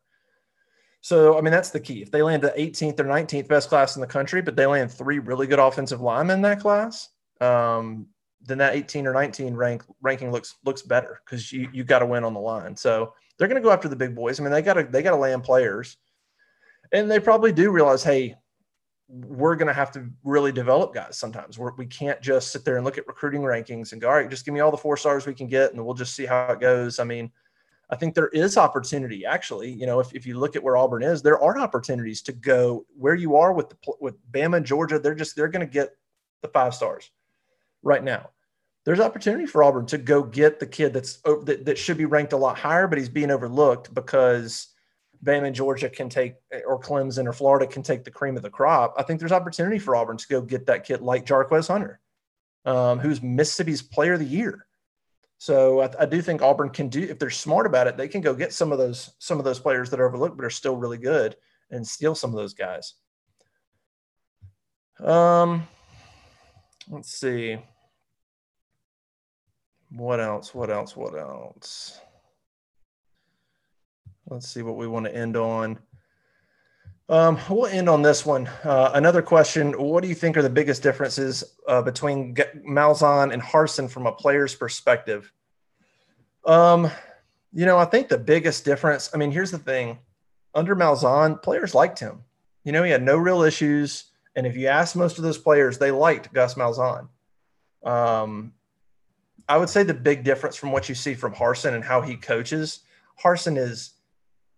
So, 1.01 1.39
I 1.39 1.41
mean, 1.41 1.53
that's 1.53 1.71
the 1.71 1.81
key. 1.81 2.03
If 2.03 2.11
they 2.11 2.23
land 2.23 2.43
the 2.43 2.55
18th 2.57 2.99
or 3.01 3.05
19th 3.05 3.49
best 3.49 3.69
class 3.69 3.97
in 3.97 4.01
the 4.01 4.07
country, 4.07 4.43
but 4.43 4.57
they 4.57 4.67
land 4.67 4.91
three 4.91 5.19
really 5.19 5.47
good 5.47 5.59
offensive 5.59 6.01
linemen 6.01 6.37
in 6.37 6.43
that 6.43 6.61
class, 6.61 7.09
um, 7.41 8.09
then 8.43 8.59
that 8.59 8.75
18 8.75 9.07
or 9.07 9.13
19 9.13 9.55
rank 9.55 9.83
ranking 10.01 10.31
looks 10.31 10.57
looks 10.65 10.83
better 10.83 11.21
because 11.25 11.53
you 11.53 11.69
you 11.73 11.85
got 11.85 12.01
to 12.01 12.07
win 12.07 12.25
on 12.25 12.35
the 12.35 12.41
line. 12.41 12.77
So 12.77 13.15
they're 13.39 13.49
going 13.49 13.61
to 13.61 13.67
go 13.67 13.73
after 13.73 13.89
the 13.89 13.97
big 13.97 14.15
boys. 14.15 14.39
I 14.39 14.43
mean, 14.43 14.53
they 14.53 14.63
got 14.63 14.75
to 14.75 14.85
they 14.85 15.03
got 15.03 15.11
to 15.11 15.17
land 15.17 15.45
players, 15.45 15.97
and 16.93 17.11
they 17.11 17.21
probably 17.21 17.53
do 17.53 17.71
realize, 17.71 18.03
hey, 18.03 18.37
we're 19.09 19.57
going 19.57 19.69
to 19.69 19.73
have 19.75 19.93
to 19.93 20.09
really 20.25 20.53
develop 20.53 20.95
guys. 20.95 21.19
Sometimes 21.19 21.59
we're, 21.59 21.75
we 21.77 21.87
can't 21.87 22.21
just 22.21 22.51
sit 22.51 22.65
there 22.65 22.77
and 22.77 22.85
look 22.85 22.99
at 22.99 23.07
recruiting 23.07 23.43
rankings 23.43 23.93
and 23.93 24.01
go, 24.01 24.09
all 24.09 24.15
right, 24.15 24.29
just 24.29 24.45
give 24.45 24.55
me 24.55 24.61
all 24.61 24.71
the 24.71 24.77
four 24.77 24.97
stars 24.97 25.27
we 25.27 25.35
can 25.35 25.47
get, 25.47 25.73
and 25.73 25.85
we'll 25.85 25.95
just 25.95 26.15
see 26.15 26.27
how 26.27 26.53
it 26.53 26.61
goes. 26.61 26.99
I 26.99 27.05
mean. 27.05 27.31
I 27.89 27.95
think 27.95 28.17
there 28.17 28.31
is 28.31 28.57
opportunity 28.57 29.25
actually. 29.25 29.71
You 29.71 29.87
know, 29.87 30.01
if, 30.01 30.13
if 30.13 30.27
you 30.27 30.41
look 30.41 30.57
at 30.57 30.63
where 30.65 30.77
Auburn 30.77 31.05
is, 31.05 31.23
there 31.23 31.41
are 31.41 31.57
opportunities 31.57 32.21
to 32.23 32.33
go 32.33 32.85
where 32.99 33.15
you 33.15 33.37
are 33.37 33.53
with 33.53 33.69
the, 33.69 33.77
with 34.01 34.17
Bama 34.33 34.57
and 34.57 34.67
Georgia. 34.67 34.99
They're 34.99 35.15
just 35.15 35.37
they're 35.37 35.47
going 35.47 35.65
to 35.65 35.73
get 35.73 35.91
the 36.43 36.49
five 36.49 36.75
stars 36.75 37.13
right 37.83 38.03
now 38.03 38.31
there's 38.87 39.01
opportunity 39.01 39.47
for 39.47 39.65
Auburn 39.65 39.85
to 39.87 39.99
go 39.99 40.23
get 40.23 40.61
the 40.61 40.67
kid 40.67 40.93
that's 40.93 41.17
that, 41.17 41.65
that 41.67 41.77
should 41.77 41.99
be 41.99 42.05
ranked 42.05 42.33
a 42.33 42.37
lot 42.37 42.57
higher, 42.57 42.87
but 42.87 42.99
he's 42.99 43.09
being 43.09 43.33
overlooked 43.33 43.93
because 43.93 44.69
Bama 45.25 45.49
and 45.49 45.57
Georgia 45.57 45.91
can 45.91 46.09
take, 46.09 46.37
or 46.65 46.79
Clemson 46.79 47.27
or 47.27 47.33
Florida 47.33 47.67
can 47.67 47.83
take 47.83 48.05
the 48.05 48.13
cream 48.13 48.37
of 48.37 48.45
the 48.45 48.51
crop. 48.51 48.95
I 48.97 49.03
think 49.03 49.19
there's 49.19 49.33
opportunity 49.33 49.81
for 49.81 49.97
Auburn 49.97 50.17
to 50.19 50.29
go 50.29 50.41
get 50.41 50.67
that 50.67 50.85
kid 50.85 51.03
like 51.03 51.27
Jarquez 51.27 51.67
Hunter, 51.67 52.01
um, 52.65 53.01
who's 53.01 53.21
Mississippi's 53.21 53.83
Player 53.83 54.13
of 54.13 54.21
the 54.21 54.25
Year. 54.25 54.67
So 55.39 55.81
I, 55.81 55.91
I, 56.01 56.07
do 56.07 56.23
think 56.23 56.41
Auburn 56.41 56.71
can 56.71 56.89
do 56.89 57.03
if 57.03 57.19
they're 57.19 57.29
smart 57.29 57.67
about 57.67 57.89
it, 57.89 57.97
they 57.97 58.09
can 58.09 58.21
go 58.21 58.35
get 58.35 58.53
some 58.55 58.73
of 58.73 58.79
those 58.79 59.15
some 59.19 59.39
of 59.39 59.45
those 59.45 59.59
players 59.59 59.91
that 59.91 60.01
are 60.01 60.07
overlooked 60.07 60.37
but 60.37 60.47
are 60.47 60.51
still 60.51 60.77
really 60.77 60.97
good 60.97 61.37
and 61.71 61.87
steal 61.87 62.15
some 62.15 62.31
of 62.31 62.37
those 62.37 62.55
guys. 62.55 62.95
Um, 65.01 65.67
let's 66.91 67.11
see. 67.11 67.59
What 69.91 70.21
else? 70.21 70.55
What 70.55 70.71
else? 70.71 70.97
What 70.97 71.17
else? 71.17 72.01
Let's 74.29 74.49
see 74.49 74.63
what 74.63 74.77
we 74.77 74.87
want 74.87 75.07
to 75.07 75.15
end 75.15 75.37
on. 75.37 75.79
Um, 77.09 77.39
we'll 77.49 77.67
end 77.67 77.89
on 77.89 78.03
this 78.03 78.27
one. 78.27 78.49
Uh, 78.65 78.91
another 78.95 79.23
question 79.23 79.73
What 79.73 80.03
do 80.03 80.09
you 80.09 80.15
think 80.15 80.37
are 80.37 80.43
the 80.43 80.51
biggest 80.51 80.83
differences 80.83 81.45
uh, 81.69 81.81
between 81.83 82.35
G- 82.35 82.43
Malzahn 82.69 83.33
and 83.33 83.41
Harsin 83.41 83.89
from 83.89 84.07
a 84.07 84.13
player's 84.13 84.55
perspective? 84.55 85.33
Um, 86.45 86.91
you 87.53 87.65
know, 87.65 87.79
I 87.79 87.85
think 87.85 88.09
the 88.09 88.19
biggest 88.19 88.65
difference, 88.65 89.11
I 89.15 89.19
mean, 89.19 89.31
here's 89.31 89.53
the 89.53 89.59
thing 89.59 89.99
under 90.55 90.75
Malzahn, 90.75 91.41
players 91.41 91.75
liked 91.75 92.01
him. 92.01 92.23
You 92.65 92.73
know, 92.73 92.83
he 92.83 92.91
had 92.91 93.03
no 93.03 93.17
real 93.17 93.43
issues. 93.43 94.11
And 94.37 94.47
if 94.47 94.57
you 94.57 94.69
ask 94.69 94.95
most 94.95 95.17
of 95.17 95.25
those 95.25 95.39
players, 95.39 95.79
they 95.79 95.91
liked 95.91 96.33
Gus 96.33 96.55
Malzahn. 96.55 97.09
Um, 97.85 98.53
I 99.49 99.57
would 99.57 99.71
say 99.71 99.83
the 99.83 99.95
big 99.95 100.25
difference 100.25 100.57
from 100.57 100.73
what 100.73 100.89
you 100.89 100.95
see 100.95 101.15
from 101.15 101.35
Harsin 101.35 101.73
and 101.73 101.83
how 101.83 102.03
he 102.03 102.17
coaches, 102.17 102.81
Harsin 103.23 103.57
is 103.57 103.95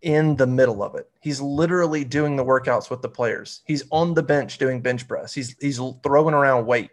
in 0.03 0.37
the 0.37 0.47
middle 0.47 0.83
of 0.83 0.95
it. 0.95 1.11
He's 1.21 1.41
literally 1.41 2.05
doing 2.05 2.37
the 2.37 2.45
workouts 2.45 2.91
with 2.91 3.03
the 3.03 3.09
players. 3.09 3.63
He's 3.67 3.85
on 3.91 4.15
the 4.15 4.23
bench 4.23 4.59
doing 4.59 4.81
bench 4.81 5.07
press. 5.07 5.33
He's 5.33 5.57
he's 5.61 5.81
throwing 6.03 6.35
around 6.35 6.67
weight. 6.67 6.91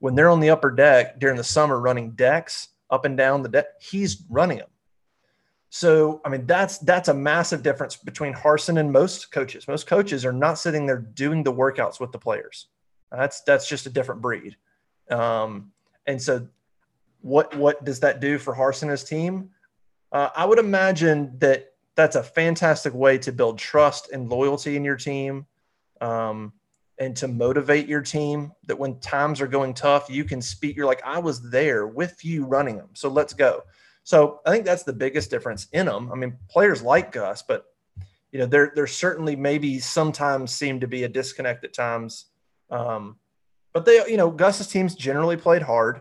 When 0.00 0.14
they're 0.14 0.30
on 0.30 0.40
the 0.40 0.50
upper 0.50 0.70
deck 0.70 1.18
during 1.18 1.36
the 1.36 1.44
summer 1.44 1.80
running 1.80 2.12
decks 2.12 2.68
up 2.90 3.04
and 3.04 3.16
down 3.16 3.42
the 3.42 3.48
deck, 3.48 3.66
he's 3.80 4.24
running 4.28 4.58
them. 4.58 4.68
So, 5.70 6.20
I 6.24 6.30
mean, 6.30 6.46
that's 6.46 6.78
that's 6.78 7.08
a 7.08 7.14
massive 7.14 7.62
difference 7.62 7.96
between 7.96 8.32
Harsin 8.32 8.80
and 8.80 8.90
most 8.90 9.30
coaches. 9.32 9.68
Most 9.68 9.86
coaches 9.86 10.24
are 10.24 10.32
not 10.32 10.58
sitting 10.58 10.86
there 10.86 10.98
doing 10.98 11.42
the 11.42 11.52
workouts 11.52 12.00
with 12.00 12.10
the 12.10 12.18
players. 12.18 12.68
That's 13.12 13.42
that's 13.42 13.68
just 13.68 13.86
a 13.86 13.90
different 13.90 14.22
breed. 14.22 14.56
Um, 15.10 15.72
and 16.06 16.20
so 16.20 16.48
what 17.20 17.54
what 17.56 17.84
does 17.84 18.00
that 18.00 18.20
do 18.20 18.38
for 18.38 18.54
Harsin 18.54 18.82
and 18.82 18.92
his 18.92 19.04
team? 19.04 19.50
Uh, 20.10 20.30
I 20.34 20.46
would 20.46 20.58
imagine 20.58 21.38
that 21.38 21.72
that's 21.96 22.16
a 22.16 22.22
fantastic 22.22 22.94
way 22.94 23.18
to 23.18 23.32
build 23.32 23.58
trust 23.58 24.10
and 24.10 24.28
loyalty 24.30 24.76
in 24.76 24.84
your 24.84 24.96
team, 24.96 25.46
um, 26.00 26.52
and 26.98 27.14
to 27.16 27.28
motivate 27.28 27.88
your 27.88 28.00
team. 28.00 28.52
That 28.66 28.78
when 28.78 28.98
times 29.00 29.42
are 29.42 29.46
going 29.46 29.74
tough, 29.74 30.08
you 30.08 30.24
can 30.24 30.40
speak. 30.40 30.76
You're 30.76 30.86
like, 30.86 31.02
I 31.04 31.18
was 31.18 31.50
there 31.50 31.86
with 31.86 32.24
you 32.24 32.46
running 32.46 32.78
them, 32.78 32.90
so 32.94 33.10
let's 33.10 33.34
go. 33.34 33.64
So 34.08 34.40
I 34.46 34.50
think 34.52 34.64
that's 34.64 34.84
the 34.84 34.94
biggest 34.94 35.28
difference 35.30 35.66
in 35.74 35.84
them. 35.84 36.10
I 36.10 36.14
mean, 36.14 36.38
players 36.48 36.80
like 36.80 37.12
Gus, 37.12 37.42
but 37.42 37.66
you 38.32 38.38
know, 38.38 38.46
there 38.46 38.72
there 38.74 38.86
certainly 38.86 39.36
maybe 39.36 39.78
sometimes 39.80 40.50
seem 40.50 40.80
to 40.80 40.86
be 40.86 41.04
a 41.04 41.08
disconnect 41.10 41.62
at 41.64 41.74
times. 41.74 42.24
Um, 42.70 43.18
but 43.74 43.84
they, 43.84 44.02
you 44.08 44.16
know, 44.16 44.30
Gus's 44.30 44.66
teams 44.66 44.94
generally 44.94 45.36
played 45.36 45.60
hard. 45.60 46.00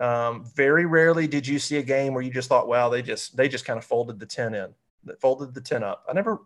Um, 0.00 0.44
very 0.54 0.86
rarely 0.86 1.26
did 1.26 1.48
you 1.48 1.58
see 1.58 1.78
a 1.78 1.82
game 1.82 2.14
where 2.14 2.22
you 2.22 2.30
just 2.30 2.48
thought, 2.48 2.68
"Wow, 2.68 2.90
they 2.90 3.02
just 3.02 3.36
they 3.36 3.48
just 3.48 3.64
kind 3.64 3.76
of 3.76 3.84
folded 3.84 4.20
the 4.20 4.26
ten 4.26 4.54
in, 4.54 4.72
folded 5.20 5.52
the 5.52 5.60
ten 5.60 5.82
up." 5.82 6.04
I 6.08 6.12
never 6.12 6.42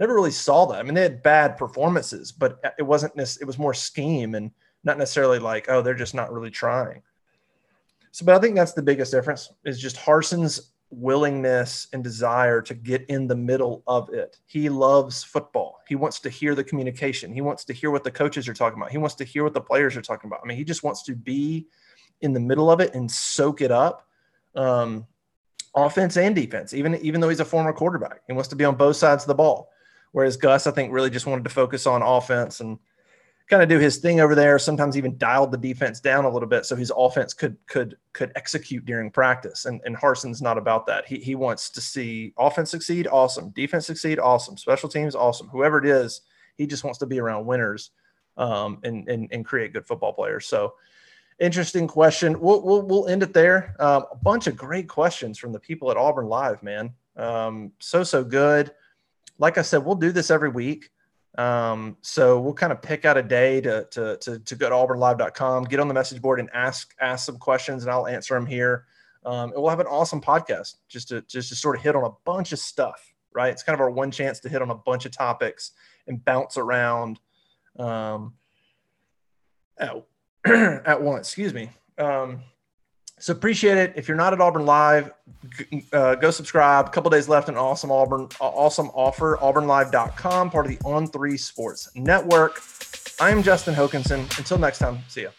never 0.00 0.12
really 0.12 0.32
saw 0.32 0.66
that. 0.66 0.80
I 0.80 0.82
mean, 0.82 0.94
they 0.94 1.02
had 1.02 1.22
bad 1.22 1.56
performances, 1.56 2.32
but 2.32 2.58
it 2.80 2.82
wasn't 2.82 3.14
this. 3.14 3.36
It 3.36 3.44
was 3.44 3.58
more 3.58 3.74
scheme 3.74 4.34
and 4.34 4.50
not 4.82 4.98
necessarily 4.98 5.38
like, 5.38 5.66
"Oh, 5.68 5.82
they're 5.82 5.94
just 5.94 6.16
not 6.16 6.32
really 6.32 6.50
trying." 6.50 7.02
So, 8.16 8.24
but 8.24 8.34
I 8.34 8.38
think 8.38 8.54
that's 8.54 8.72
the 8.72 8.80
biggest 8.80 9.12
difference 9.12 9.52
is 9.66 9.78
just 9.78 9.98
Harsin's 9.98 10.72
willingness 10.88 11.88
and 11.92 12.02
desire 12.02 12.62
to 12.62 12.72
get 12.72 13.04
in 13.10 13.26
the 13.26 13.36
middle 13.36 13.82
of 13.86 14.08
it. 14.08 14.38
He 14.46 14.70
loves 14.70 15.22
football. 15.22 15.80
He 15.86 15.96
wants 15.96 16.18
to 16.20 16.30
hear 16.30 16.54
the 16.54 16.64
communication. 16.64 17.30
He 17.30 17.42
wants 17.42 17.66
to 17.66 17.74
hear 17.74 17.90
what 17.90 18.04
the 18.04 18.10
coaches 18.10 18.48
are 18.48 18.54
talking 18.54 18.78
about. 18.78 18.90
He 18.90 18.96
wants 18.96 19.16
to 19.16 19.24
hear 19.24 19.44
what 19.44 19.52
the 19.52 19.60
players 19.60 19.98
are 19.98 20.00
talking 20.00 20.28
about. 20.30 20.40
I 20.42 20.46
mean, 20.46 20.56
he 20.56 20.64
just 20.64 20.82
wants 20.82 21.02
to 21.02 21.14
be 21.14 21.66
in 22.22 22.32
the 22.32 22.40
middle 22.40 22.70
of 22.70 22.80
it 22.80 22.94
and 22.94 23.10
soak 23.10 23.60
it 23.60 23.70
up. 23.70 24.08
Um, 24.54 25.06
offense 25.74 26.16
and 26.16 26.34
defense, 26.34 26.72
even 26.72 26.94
even 27.02 27.20
though 27.20 27.28
he's 27.28 27.40
a 27.40 27.44
former 27.44 27.74
quarterback, 27.74 28.22
he 28.26 28.32
wants 28.32 28.48
to 28.48 28.56
be 28.56 28.64
on 28.64 28.76
both 28.76 28.96
sides 28.96 29.24
of 29.24 29.28
the 29.28 29.34
ball. 29.34 29.68
Whereas 30.12 30.38
Gus, 30.38 30.66
I 30.66 30.70
think, 30.70 30.90
really 30.90 31.10
just 31.10 31.26
wanted 31.26 31.44
to 31.44 31.50
focus 31.50 31.86
on 31.86 32.00
offense 32.00 32.60
and 32.60 32.78
kind 33.48 33.62
of 33.62 33.68
do 33.68 33.78
his 33.78 33.98
thing 33.98 34.20
over 34.20 34.34
there. 34.34 34.58
Sometimes 34.58 34.96
even 34.96 35.16
dialed 35.18 35.52
the 35.52 35.58
defense 35.58 36.00
down 36.00 36.24
a 36.24 36.30
little 36.30 36.48
bit 36.48 36.66
so 36.66 36.74
his 36.74 36.92
offense 36.96 37.32
could 37.32 37.56
could 37.66 37.96
could 38.12 38.32
execute 38.34 38.84
during 38.84 39.10
practice. 39.10 39.66
And 39.66 39.80
and 39.84 39.96
Harsin's 39.96 40.42
not 40.42 40.58
about 40.58 40.86
that. 40.86 41.06
He 41.06 41.18
he 41.18 41.34
wants 41.34 41.70
to 41.70 41.80
see 41.80 42.32
offense 42.38 42.70
succeed, 42.70 43.06
awesome. 43.06 43.50
Defense 43.50 43.86
succeed, 43.86 44.18
awesome. 44.18 44.56
Special 44.56 44.88
teams, 44.88 45.14
awesome. 45.14 45.48
Whoever 45.48 45.78
it 45.78 45.86
is, 45.86 46.22
he 46.56 46.66
just 46.66 46.84
wants 46.84 46.98
to 47.00 47.06
be 47.06 47.20
around 47.20 47.46
winners 47.46 47.90
um, 48.36 48.78
and, 48.82 49.08
and 49.08 49.28
and 49.30 49.44
create 49.44 49.72
good 49.72 49.86
football 49.86 50.12
players. 50.12 50.46
So 50.46 50.74
interesting 51.38 51.86
question. 51.86 52.40
We'll 52.40 52.62
we'll, 52.62 52.82
we'll 52.82 53.08
end 53.08 53.22
it 53.22 53.32
there. 53.32 53.76
Um, 53.78 54.06
a 54.10 54.16
bunch 54.16 54.48
of 54.48 54.56
great 54.56 54.88
questions 54.88 55.38
from 55.38 55.52
the 55.52 55.60
people 55.60 55.90
at 55.90 55.96
Auburn 55.96 56.26
Live, 56.26 56.62
man. 56.62 56.92
Um, 57.16 57.72
so 57.78 58.02
so 58.02 58.24
good. 58.24 58.72
Like 59.38 59.58
I 59.58 59.62
said, 59.62 59.84
we'll 59.84 59.96
do 59.96 60.12
this 60.12 60.30
every 60.30 60.48
week. 60.48 60.90
Um, 61.36 61.98
so 62.00 62.40
we'll 62.40 62.54
kind 62.54 62.72
of 62.72 62.80
pick 62.80 63.04
out 63.04 63.16
a 63.16 63.22
day 63.22 63.60
to, 63.60 63.86
to, 63.90 64.16
to, 64.18 64.38
to 64.38 64.56
go 64.56 64.70
to 64.70 64.74
auburnlive.com, 64.74 65.64
get 65.64 65.80
on 65.80 65.88
the 65.88 65.94
message 65.94 66.22
board 66.22 66.40
and 66.40 66.48
ask, 66.54 66.94
ask 67.00 67.26
some 67.26 67.36
questions 67.36 67.82
and 67.82 67.90
I'll 67.90 68.06
answer 68.06 68.34
them 68.34 68.46
here. 68.46 68.86
Um, 69.24 69.50
and 69.52 69.60
we'll 69.60 69.70
have 69.70 69.80
an 69.80 69.86
awesome 69.86 70.20
podcast 70.20 70.76
just 70.88 71.08
to, 71.08 71.20
just 71.22 71.48
to 71.50 71.54
sort 71.54 71.76
of 71.76 71.82
hit 71.82 71.94
on 71.94 72.04
a 72.04 72.14
bunch 72.24 72.52
of 72.52 72.58
stuff, 72.58 73.14
right? 73.34 73.50
It's 73.50 73.62
kind 73.62 73.74
of 73.74 73.80
our 73.80 73.90
one 73.90 74.10
chance 74.10 74.40
to 74.40 74.48
hit 74.48 74.62
on 74.62 74.70
a 74.70 74.74
bunch 74.74 75.04
of 75.04 75.12
topics 75.12 75.72
and 76.06 76.24
bounce 76.24 76.56
around, 76.56 77.20
um, 77.78 78.34
at, 79.78 79.94
at 80.46 81.02
once, 81.02 81.28
excuse 81.28 81.52
me. 81.52 81.70
Um, 81.98 82.42
so 83.18 83.32
appreciate 83.32 83.78
it. 83.78 83.92
If 83.96 84.08
you're 84.08 84.16
not 84.16 84.32
at 84.32 84.40
Auburn 84.40 84.66
Live, 84.66 85.10
uh, 85.92 86.16
go 86.16 86.30
subscribe. 86.30 86.86
A 86.86 86.90
couple 86.90 87.10
days 87.10 87.28
left. 87.28 87.48
An 87.48 87.56
awesome 87.56 87.90
Auburn, 87.90 88.28
awesome 88.40 88.90
offer. 88.94 89.38
AuburnLive.com, 89.40 90.50
part 90.50 90.66
of 90.66 90.72
the 90.72 90.78
On 90.84 91.06
Three 91.06 91.36
Sports 91.36 91.90
Network. 91.94 92.60
I'm 93.18 93.42
Justin 93.42 93.74
Hokanson. 93.74 94.20
Until 94.38 94.58
next 94.58 94.78
time, 94.78 94.98
see 95.08 95.22
ya. 95.22 95.30